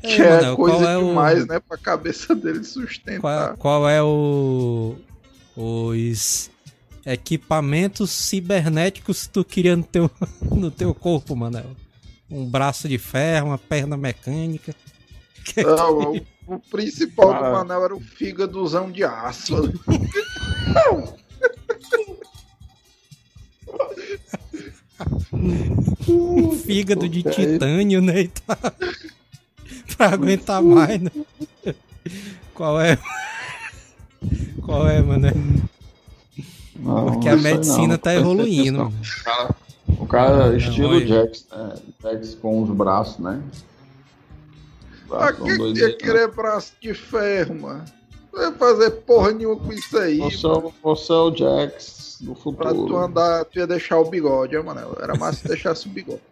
[0.03, 1.61] É, Que é Manel, coisa qual é o- demais, né?
[1.61, 3.20] Pra cabeça dele sustentar.
[3.20, 4.96] Qual, qual é o
[5.55, 6.50] os
[7.05, 10.11] equipamentos cibernéticos que tu queria no teu,
[10.50, 11.76] no teu corpo, Manel?
[12.30, 14.74] Um braço de ferro, uma perna mecânica.
[15.44, 16.14] Que Não,
[16.57, 17.46] o, principal Cara.
[17.46, 19.72] do Manel era o fígadozão de aço.
[26.09, 28.22] um fígado de titânio, né?
[28.22, 28.57] E tá...
[29.96, 31.11] pra aguentar mais, né?
[32.55, 32.98] Qual é?
[34.64, 35.34] Qual é, Manel?
[36.76, 38.84] Não, Porque a medicina não, tá não evoluindo, não.
[38.90, 39.00] mano.
[39.03, 39.55] O cara,
[40.00, 41.07] o cara estilo olha.
[41.07, 41.74] Jax, né?
[42.03, 43.40] Jax com os braços, né?
[45.12, 45.92] Os Pra braços que ia né?
[45.94, 47.84] querer braço de ferro, mano?
[48.32, 50.18] Não ia fazer porra nenhuma com isso aí.
[50.18, 52.96] Você, é o- você é o Jax do Pra tu futuro.
[52.96, 54.96] andar, tu ia deixar o bigode, é, Manel?
[55.00, 56.22] Era massa se deixasse o bigode.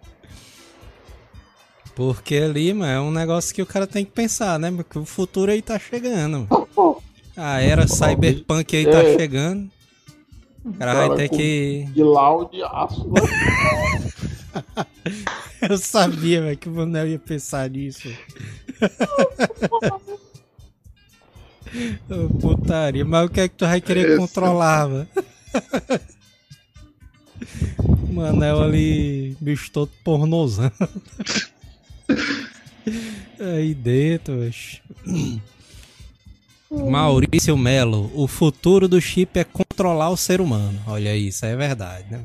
[1.95, 4.71] Porque ali, mano, é um negócio que o cara tem que pensar, né?
[4.71, 6.97] Porque o futuro aí tá chegando, mano.
[7.37, 9.17] A era cyberpunk aí tá É.
[9.19, 9.71] chegando.
[10.65, 11.85] O cara Cara, vai ter que.
[11.93, 13.21] De lau de aço, né?
[15.69, 18.09] Eu sabia, velho, que o Manel ia pensar nisso.
[22.11, 25.09] Ô, Putaria, mas o que é que tu vai querer Esse- controlar, velho?
[27.89, 30.71] O Manel ali, bicho todo pornozão.
[33.41, 34.83] Aí dentro, bicho.
[36.71, 40.79] Maurício Melo, o futuro do chip é controlar o ser humano.
[40.87, 42.25] Olha aí, isso é verdade, né?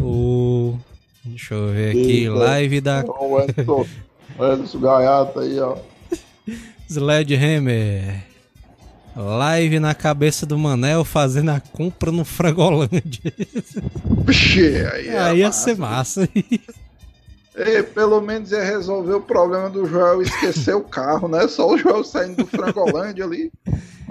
[0.00, 0.78] O.
[1.24, 2.32] Deixa eu ver aqui, Eita.
[2.34, 3.86] live da O Edson,
[4.38, 5.76] o Edson Gaiato aí, ó.
[6.88, 8.24] Sledgehammer.
[9.16, 13.32] Live na cabeça do Manel fazendo a compra no Frangolândia.
[14.26, 15.64] Puxa, aí é Aí ia massa.
[15.64, 16.28] ser massa.
[17.54, 21.46] Ei, pelo menos ia resolver o problema do Joel esquecer o carro, né?
[21.46, 23.52] Só o Joel saindo do Frangolândia ali.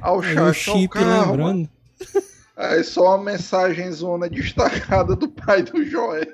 [0.02, 1.48] Ao Aí o só o chip carro, mano.
[1.48, 1.70] lembrando.
[2.56, 6.28] Aí só uma mensagem zona destacada do pai do Joel.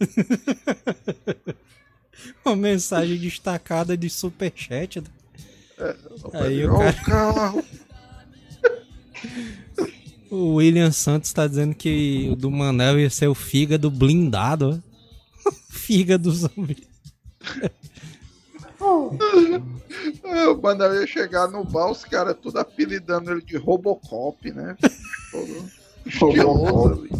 [2.44, 5.00] Uma mensagem destacada de superchat.
[5.00, 5.06] né?
[6.32, 7.64] Aí o cara- o carro.
[10.28, 14.82] O William Santos tá dizendo que o do Manel ia ser o fígado blindado,
[15.46, 15.50] ó.
[15.70, 16.84] fígado zumbi.
[20.24, 24.76] É, O Manel ia chegar no bar, os caras tudo apelidando ele de Robocop, né?
[25.30, 25.70] Todo
[26.04, 27.10] estiloso ali.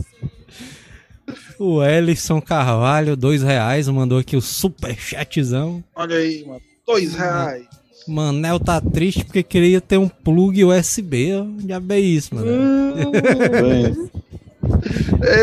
[1.58, 5.82] O Ellison Carvalho, dois reais, mandou aqui o superchatzão.
[5.94, 6.60] Olha aí, mano.
[6.86, 7.64] Dois reais.
[8.06, 11.30] Manel tá triste porque queria ter um plug USB.
[11.66, 12.46] Já bem isso, mano.
[13.62, 14.10] Bem,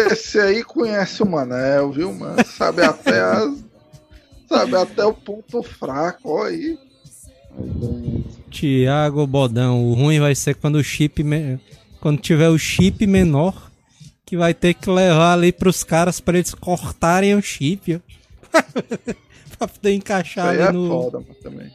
[0.08, 2.38] Esse aí conhece o Manel, viu, mano?
[2.46, 3.64] Sabe até as.
[4.48, 6.78] Sabe até o ponto fraco, ó aí.
[8.50, 11.24] Tiago Bodão, o ruim vai ser quando o chip.
[11.24, 11.60] me-
[12.00, 13.72] Quando tiver o chip menor,
[14.26, 18.02] que vai ter que levar ali pros caras pra eles cortarem o chip,
[19.58, 20.88] pra poder Isso encaixar aí ali é no.
[20.88, 21.72] foda, também.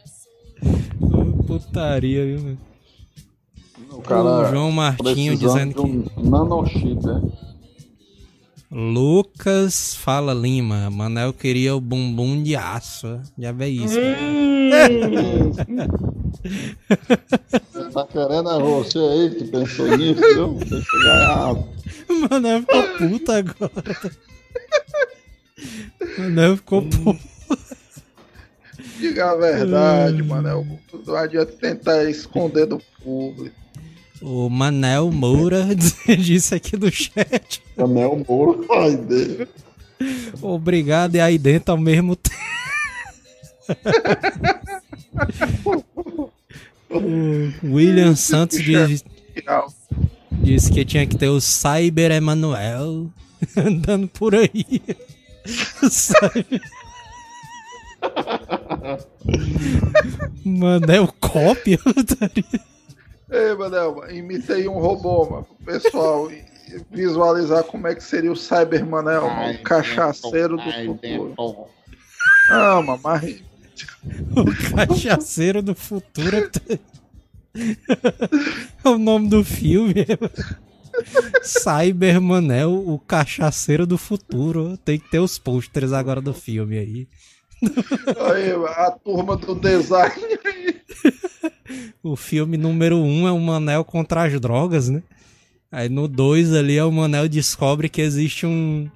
[1.01, 2.57] Ô, Putaria, viu, mano?
[3.91, 5.81] o cara o João Martinho dizendo que.
[5.81, 7.21] um nanochip, né?
[8.71, 13.19] Lucas Fala Lima, Manel queria o bumbum de aço.
[13.37, 13.97] Já vê isso.
[17.71, 20.53] Você tá querendo é você aí que pensou nisso, viu?
[20.69, 22.29] Deixa eu ganhar.
[22.29, 24.13] Manel ficou puto agora.
[26.17, 27.29] Manel ficou puto.
[28.99, 30.65] Diga a verdade, Manel.
[31.05, 33.55] Não adianta tentar esconder do público.
[34.21, 37.61] O Manel Moura disse aqui no chat.
[37.77, 39.47] Anel Moura, ai dele.
[40.41, 42.37] Obrigado e aí dentro ao mesmo tempo.
[46.89, 49.03] o William Santos diz,
[50.31, 53.09] disse que tinha que ter o Cyber Emanuel
[53.57, 54.81] andando por aí.
[55.89, 56.61] Cyber-
[60.45, 61.77] Manel cópia.
[63.29, 65.47] Ei, Manel, imitei um robô, mano.
[65.65, 66.29] Pessoal
[66.91, 71.67] visualizar como é que seria o Cyber Manel, mano, o cachaceiro do futuro.
[72.51, 73.41] Ah, mano, mas
[74.35, 76.49] O cachaceiro do futuro.
[78.85, 80.05] É o nome do filme.
[81.41, 84.77] Cyber Manel, o cachaceiro do futuro.
[84.77, 87.07] Tem que ter os pôsteres agora do filme aí.
[88.17, 90.39] aí, a turma do design.
[92.01, 95.03] O filme número um é o Manel contra as drogas, né?
[95.71, 98.89] Aí no 2 ali é o Manel descobre que existe um,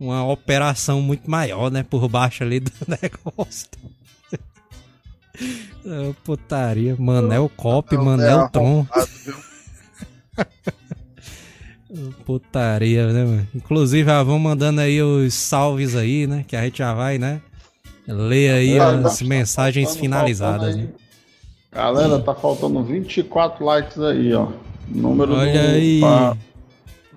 [0.00, 1.82] uma operação muito maior, né?
[1.82, 3.68] Por baixo ali do negócio.
[5.84, 6.96] É, putaria.
[6.98, 8.86] Manel Cop, Não, Manel é Tron.
[12.24, 13.48] Putaria, né, mano?
[13.54, 16.44] Inclusive, ah, vão mandando aí os salves aí, né?
[16.46, 17.40] Que a gente já vai, né?
[18.06, 20.88] Ler aí Galera, as tá mensagens faltando- finalizadas, né?
[21.72, 24.48] Galera, tá faltando 24 likes aí, ó.
[24.88, 26.00] Número Olha do- aí.
[26.00, 26.36] pra-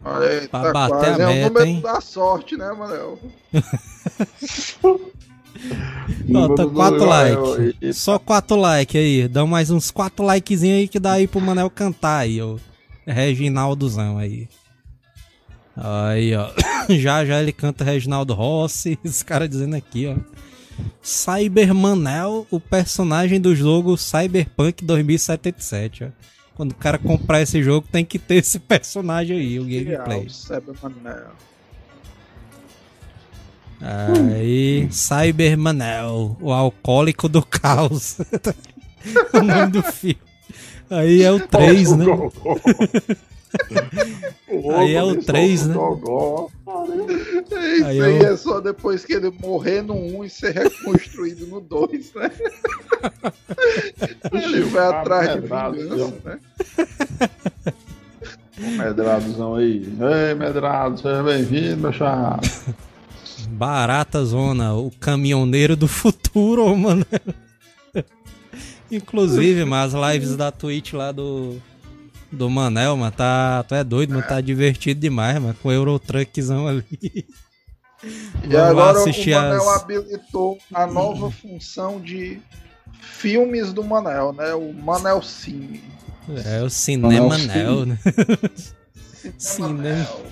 [0.05, 1.22] Olha aí, Pra tá bater quase.
[1.22, 1.82] a é o meta, número hein?
[1.82, 3.20] da sorte, né, Manel?
[6.26, 7.97] do 4 Joel likes.
[7.97, 9.28] Só 4 likes aí.
[9.28, 12.58] Dá mais uns 4 likezinhos aí que dá aí pro Manel cantar aí, ó.
[13.06, 14.47] Reginaldozão aí.
[15.76, 16.50] Aí, ó.
[16.89, 18.97] Já já ele canta Reginaldo Rossi.
[19.06, 20.16] Esse cara dizendo aqui, ó.
[21.02, 26.08] Cybermanel, o personagem do jogo Cyberpunk 2077, ó.
[26.56, 30.28] Quando o cara comprar esse jogo, tem que ter esse personagem aí, o gameplay.
[30.50, 31.32] Real,
[33.80, 34.36] Cyber Manel.
[34.36, 38.18] Aí, Cybermanel, o alcoólico do caos.
[39.34, 40.18] o nome do filme.
[40.90, 42.06] Aí é o 3, né?
[44.76, 45.76] Aí é o três, né?
[45.76, 45.78] É
[47.78, 51.48] Isso Aí aí, eu- é só depois que ele morrer no 1 e ser reconstruído
[51.48, 52.30] no 2, né?
[54.34, 56.40] ele vai tá atrás de vingança, né?
[58.58, 59.88] Medradozão aí.
[60.28, 62.42] Ei, Medrado, seja bem-vindo, meu chapa.
[63.50, 67.06] Barata Zona, o caminhoneiro do futuro, mano.
[68.91, 71.58] Inclusive, mas as lives da Twitch lá do.
[72.32, 73.64] Do Manel, mano, tá.
[73.68, 76.86] Tu é doido, mano, tá divertido demais, mano, com o Eurotruckzão ali.
[78.47, 82.39] E agora o Manel as- habilitou a nova função de
[83.02, 84.54] filmes do Manel, né?
[84.54, 85.84] O Manel Cine.
[86.45, 87.97] É o Cinema Manel Nel, né?
[88.06, 89.74] Cinema Cinema.
[89.74, 90.26] Manel.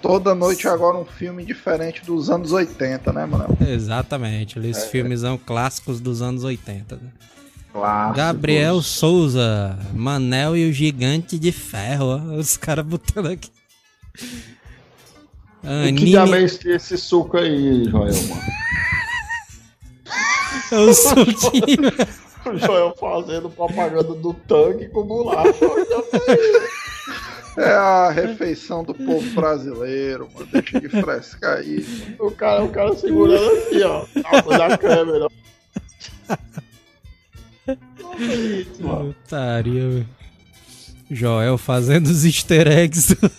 [0.00, 3.56] Toda noite agora um filme diferente dos anos 80, né, Manel?
[3.60, 6.96] Exatamente, ali os filmes são clássicos dos anos 80.
[6.96, 7.10] Né?
[7.72, 8.16] Clássicos.
[8.16, 13.50] Gabriel Souza, Manel e o Gigante de Ferro, ó, os caras botando aqui.
[14.16, 14.22] E
[15.60, 18.42] que Anime, diabo é esse, esse suco aí, Joel, mano?
[20.94, 21.90] sou o time.
[22.46, 25.52] O Joel fazendo propaganda do tanque com bolacha.
[27.58, 30.46] É a refeição do povo brasileiro, mano.
[30.52, 31.84] Deixa de frescar aí.
[32.18, 34.04] O cara, o cara segurando aqui, ó.
[34.78, 35.26] Câmera.
[38.18, 39.14] Isso, mano.
[39.14, 40.08] Putaria, velho.
[41.10, 43.14] Joel fazendo os easter eggs.
[43.14, 43.30] do-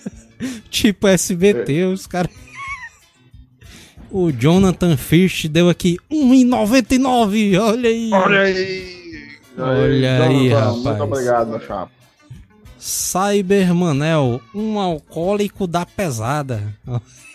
[0.70, 2.30] tipo SBT, os caras.
[4.10, 7.60] O Jonathan Fish deu aqui 1,99.
[7.60, 8.10] Olha aí.
[8.12, 8.98] Olha aí.
[9.58, 10.84] Olha aí, Jonathan, rapaz.
[10.84, 11.97] Muito obrigado, meu chapa.
[12.78, 16.62] Cybermanel, um alcoólico da pesada.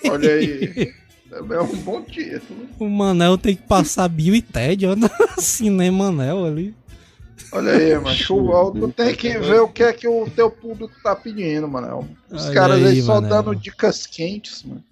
[0.09, 0.93] Olha aí.
[1.49, 2.67] É um bom título.
[2.77, 6.75] O Manel tem que passar Bill e Ted, ó, no cinema Manel ali.
[7.51, 8.15] Olha aí, mano.
[8.15, 12.07] Chuval, tu tem que ver o que é que o teu público tá pedindo, mano.
[12.29, 13.29] Os Olha caras aí, aí, só Manel.
[13.29, 14.83] dando dicas quentes, mano.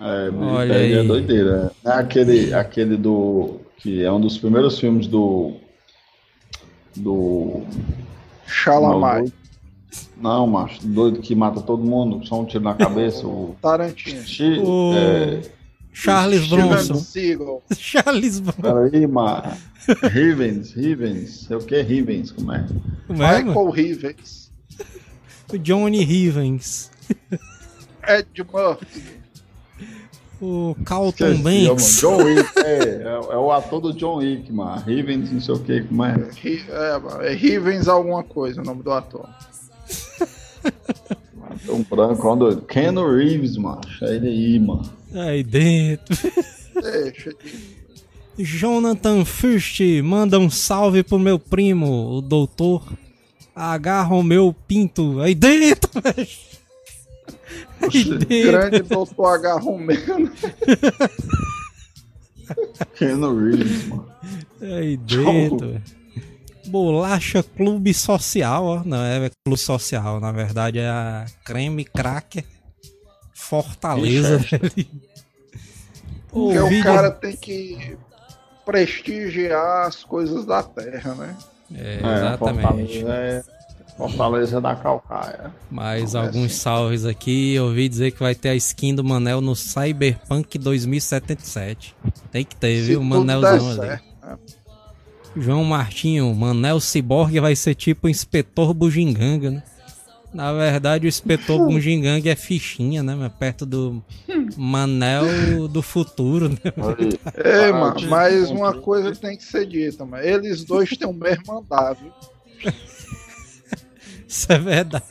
[0.00, 1.06] É, Olha é aí.
[1.06, 1.70] doideira.
[1.84, 3.60] É aquele, aquele do.
[3.76, 5.56] que é um dos primeiros filmes do.
[6.96, 7.62] Do.
[8.46, 9.32] Xalamai.
[10.16, 13.26] Não, macho, doido que mata todo mundo, só um tiro na cabeça.
[13.26, 13.56] O.
[13.62, 14.64] Tarantino.
[14.64, 15.40] O- É,
[15.92, 16.94] Charles Bronson.
[17.76, 18.62] Charles Bronson.
[18.90, 19.52] peraí, mano.
[20.10, 22.64] Rivens, Rivens, sei o que é Rivens, como é?
[23.06, 23.46] Como é, mano?
[23.48, 24.50] Michael Rivers.
[25.52, 26.90] O Johnny Rivens.
[28.08, 29.02] Ed Murphy.
[30.40, 32.02] O Carlton Esqueci, Banks.
[32.02, 32.16] mano.
[32.18, 34.80] John Wick, é, é, é o ator do John Wick, mano.
[34.82, 36.14] Rivens, não sei o que, como é?
[36.44, 39.28] É, é Rivens alguma coisa, o nome do ator.
[41.68, 42.62] Um branco, um doido.
[42.62, 44.90] Ken Reeves, macho, é ele aí, mano.
[45.14, 46.16] Aí dentro.
[46.74, 47.82] Deixa de...
[48.38, 52.82] Jonathan Fust manda um salve pro meu primo, o doutor.
[53.54, 55.20] Agarra o meu pinto.
[55.20, 56.28] Aí dentro, velho.
[57.80, 58.52] Aí dentro.
[58.52, 59.58] Grande doutor H.
[59.58, 60.30] Romero.
[62.96, 64.06] Ken Reeves, mano.
[64.60, 66.01] Aí dentro, velho.
[66.72, 68.82] Bolacha Clube Social, ó.
[68.84, 72.44] Não, é Clube Social, na verdade é a Creme Cracker
[73.34, 74.40] Fortaleza.
[76.34, 77.94] O Porque o vídeo- cara tem que
[78.64, 81.36] prestigiar as coisas da terra, né?
[81.74, 82.62] É, É, exatamente.
[83.02, 83.44] Fortaleza é
[83.98, 85.52] Fortaleza da Calcaia.
[85.70, 86.54] Mais Não, é alguns assim.
[86.54, 87.52] salves aqui.
[87.54, 91.94] Eu ouvi dizer que vai ter a skin do Manel no Cyberpunk 2077.
[92.30, 93.00] Tem que ter, Se viu?
[93.00, 93.76] tudo Manelzão ali.
[93.80, 94.04] certo.
[94.22, 94.38] né?
[95.36, 99.62] João Martinho, Manel Cyborg vai ser tipo o inspetor Bugiganga, né?
[100.32, 103.30] Na verdade, o inspetor Bugiganga é fichinha, né?
[103.38, 104.02] Perto do
[104.56, 106.56] Manel do futuro, né?
[106.76, 110.22] Ah, mano, mas um- uma coisa tem que ser dita, mano.
[110.24, 112.12] Eles dois têm o mesmo andar, viu?
[114.28, 115.04] Isso é verdade.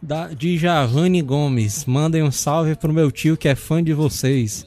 [0.00, 4.66] Da, de Javane Gomes, mandem um salve pro meu tio que é fã de vocês.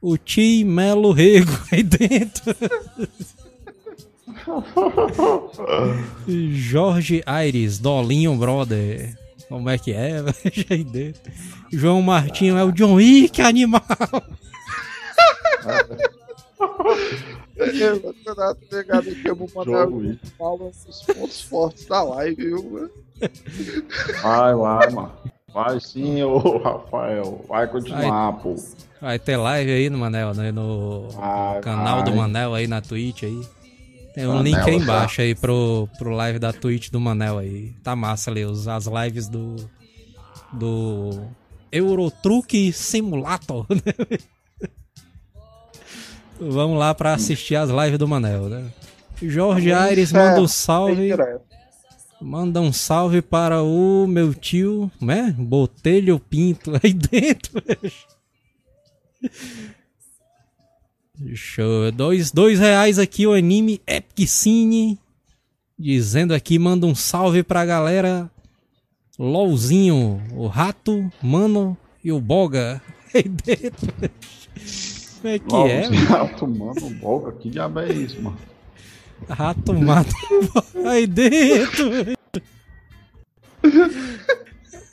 [0.00, 2.54] O Ti Melo Rego aí dentro.
[6.26, 9.16] Jorge Aires, Dolinho Brother.
[9.48, 10.18] Como é que é?
[10.70, 11.32] aí dentro.
[11.72, 13.82] João Martinho é o John Wick, animal.
[17.56, 20.32] Ei, mano, na pegada chama o Manuel Jogo de isso.
[20.38, 22.90] Paulo um dos pontos fortes da live, viu?
[24.22, 25.12] Vai, vai, mano.
[25.58, 27.44] Vai sim, ô Rafael.
[27.48, 28.54] Vai continuar, pô.
[29.00, 30.52] Vai ter live aí no Manel, né?
[30.52, 32.20] No Vai, canal do vai.
[32.20, 33.40] Manel aí na Twitch aí.
[34.14, 34.84] Tem um Manel, link aí tá.
[34.84, 37.72] embaixo aí pro, pro live da Twitch do Manel aí.
[37.82, 39.56] Tá massa ali, os, as lives do.
[40.52, 41.26] Do.
[41.72, 44.18] Eurotruck Simulator, né?
[46.40, 48.64] Vamos lá pra assistir as lives do Manel, né?
[49.20, 51.10] Jorge Aires manda um salve.
[52.20, 55.34] Manda um salve para o meu tio, né?
[55.38, 57.62] Botelho Pinto aí dentro.
[61.34, 61.92] Show.
[61.92, 64.98] Dois, dois reais aqui o anime Epic Cine.
[65.78, 68.28] Dizendo aqui, manda um salve pra galera.
[69.16, 72.82] LOLzinho, o Rato, Mano e o Boga.
[73.14, 73.92] Aí dentro.
[75.20, 75.88] Como é que é?
[75.88, 76.06] mano?
[76.06, 78.38] Rato, mano, boca, que diabo é isso, mano?
[79.28, 80.14] Rato mata
[80.86, 81.90] aí dentro.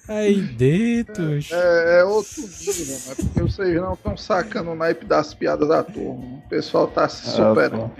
[0.07, 1.39] Aí dentro.
[1.51, 5.81] É, é outro nível, mas porque vocês não estão sacando o naipe das piadas da
[5.83, 6.37] turma.
[6.37, 7.91] O pessoal tá se É, superando.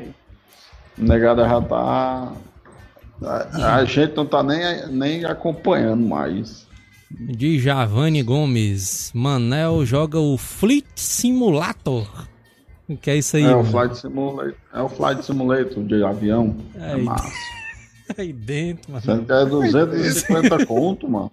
[0.98, 2.34] O negado já tá.
[3.24, 6.68] A, a gente não tá nem, nem acompanhando mais.
[7.10, 9.12] De Javane Gomes.
[9.14, 12.08] Manel joga o Fleet Simulator.
[12.88, 13.44] O que é isso aí?
[13.44, 13.72] É o mano?
[13.72, 16.56] Flight Simulator, é o Flight Simulator de avião.
[16.76, 17.02] É Aí.
[17.02, 17.32] massa.
[18.18, 19.04] Aí dentro, mano.
[19.04, 21.32] Sendo que é 250 conto, mano.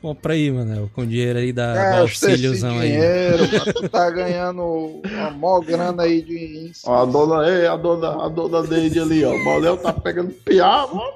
[0.00, 0.90] Compra aí, Manel.
[0.94, 2.90] Com dinheiro aí da, Gasta esse auxíliozão aí.
[2.90, 7.76] dinheiro, mano, tu tá ganhando uma mó grana aí de Ó, a dona, ei, a
[7.76, 9.32] dona, a dona Deide ali, ó.
[9.32, 11.12] O Manel tá pegando piá, mano.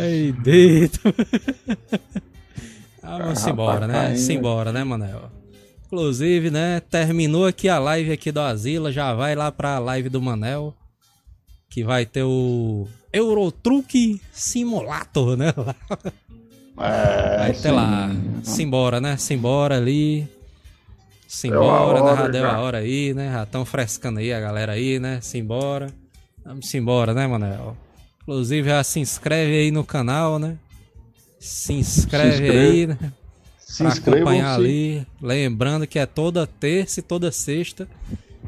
[0.00, 1.00] Ei, deito.
[3.02, 3.94] Ah, vamos Ah, embora, né?
[3.94, 4.18] caindo.
[4.18, 5.30] Simbora, né, Manel?
[5.86, 10.22] Inclusive, né, terminou aqui a live aqui do Asila, já vai lá pra live do
[10.22, 10.72] Manel,
[11.68, 15.52] que vai ter o Eurotruck Simulator, né?
[16.78, 18.08] É, Vai ter lá.
[18.08, 18.40] sim.
[18.44, 19.16] Simbora, né?
[19.16, 20.26] Simbora ali.
[21.28, 22.16] Simbora, né?
[22.16, 23.30] Já deu a hora aí, né?
[23.32, 25.20] Já estão frescando aí a galera aí, né?
[25.20, 25.88] Simbora.
[26.44, 27.76] Vamos embora, né, Manel?
[28.22, 30.56] Inclusive, já se inscreve aí no canal, né?
[31.40, 32.58] Se inscreve, inscreve.
[32.58, 32.98] aí, né?
[33.58, 34.54] Se pra acompanhar inscrevam-se.
[34.54, 35.06] ali.
[35.22, 37.88] Lembrando que é toda terça e toda sexta.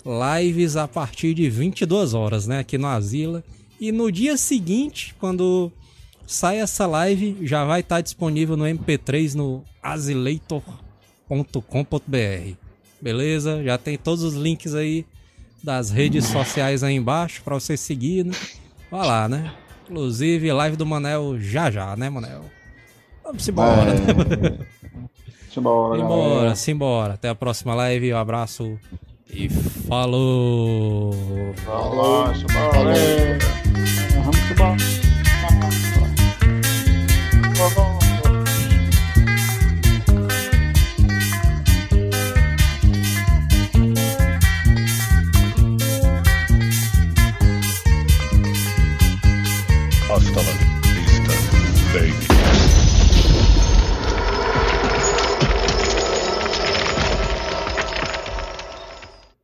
[0.05, 2.59] Lives a partir de 22 horas, né?
[2.59, 3.43] Aqui no Asila.
[3.81, 5.73] E no dia seguinte, quando
[6.27, 12.55] sai essa live, já vai estar disponível no MP3 no asileitor.com.br.
[13.01, 13.63] Beleza?
[13.65, 15.05] Já tem todos os links aí
[15.63, 18.35] das redes sociais aí embaixo pra você seguir, né?
[18.91, 19.53] Vai lá, né?
[19.85, 22.45] Inclusive, live do Manel já já, né, Manel?
[23.33, 23.95] Vamos embora, né?
[23.95, 25.51] É.
[25.51, 26.55] Simbora, Simbora, galera.
[26.55, 27.15] simbora.
[27.15, 28.13] Até a próxima live.
[28.13, 28.79] Um abraço
[29.31, 31.15] e falou!
[31.65, 32.73] Falou, simbora.
[32.73, 32.95] Falou.
[34.25, 34.77] Vamos embora.
[37.65, 37.92] Hasta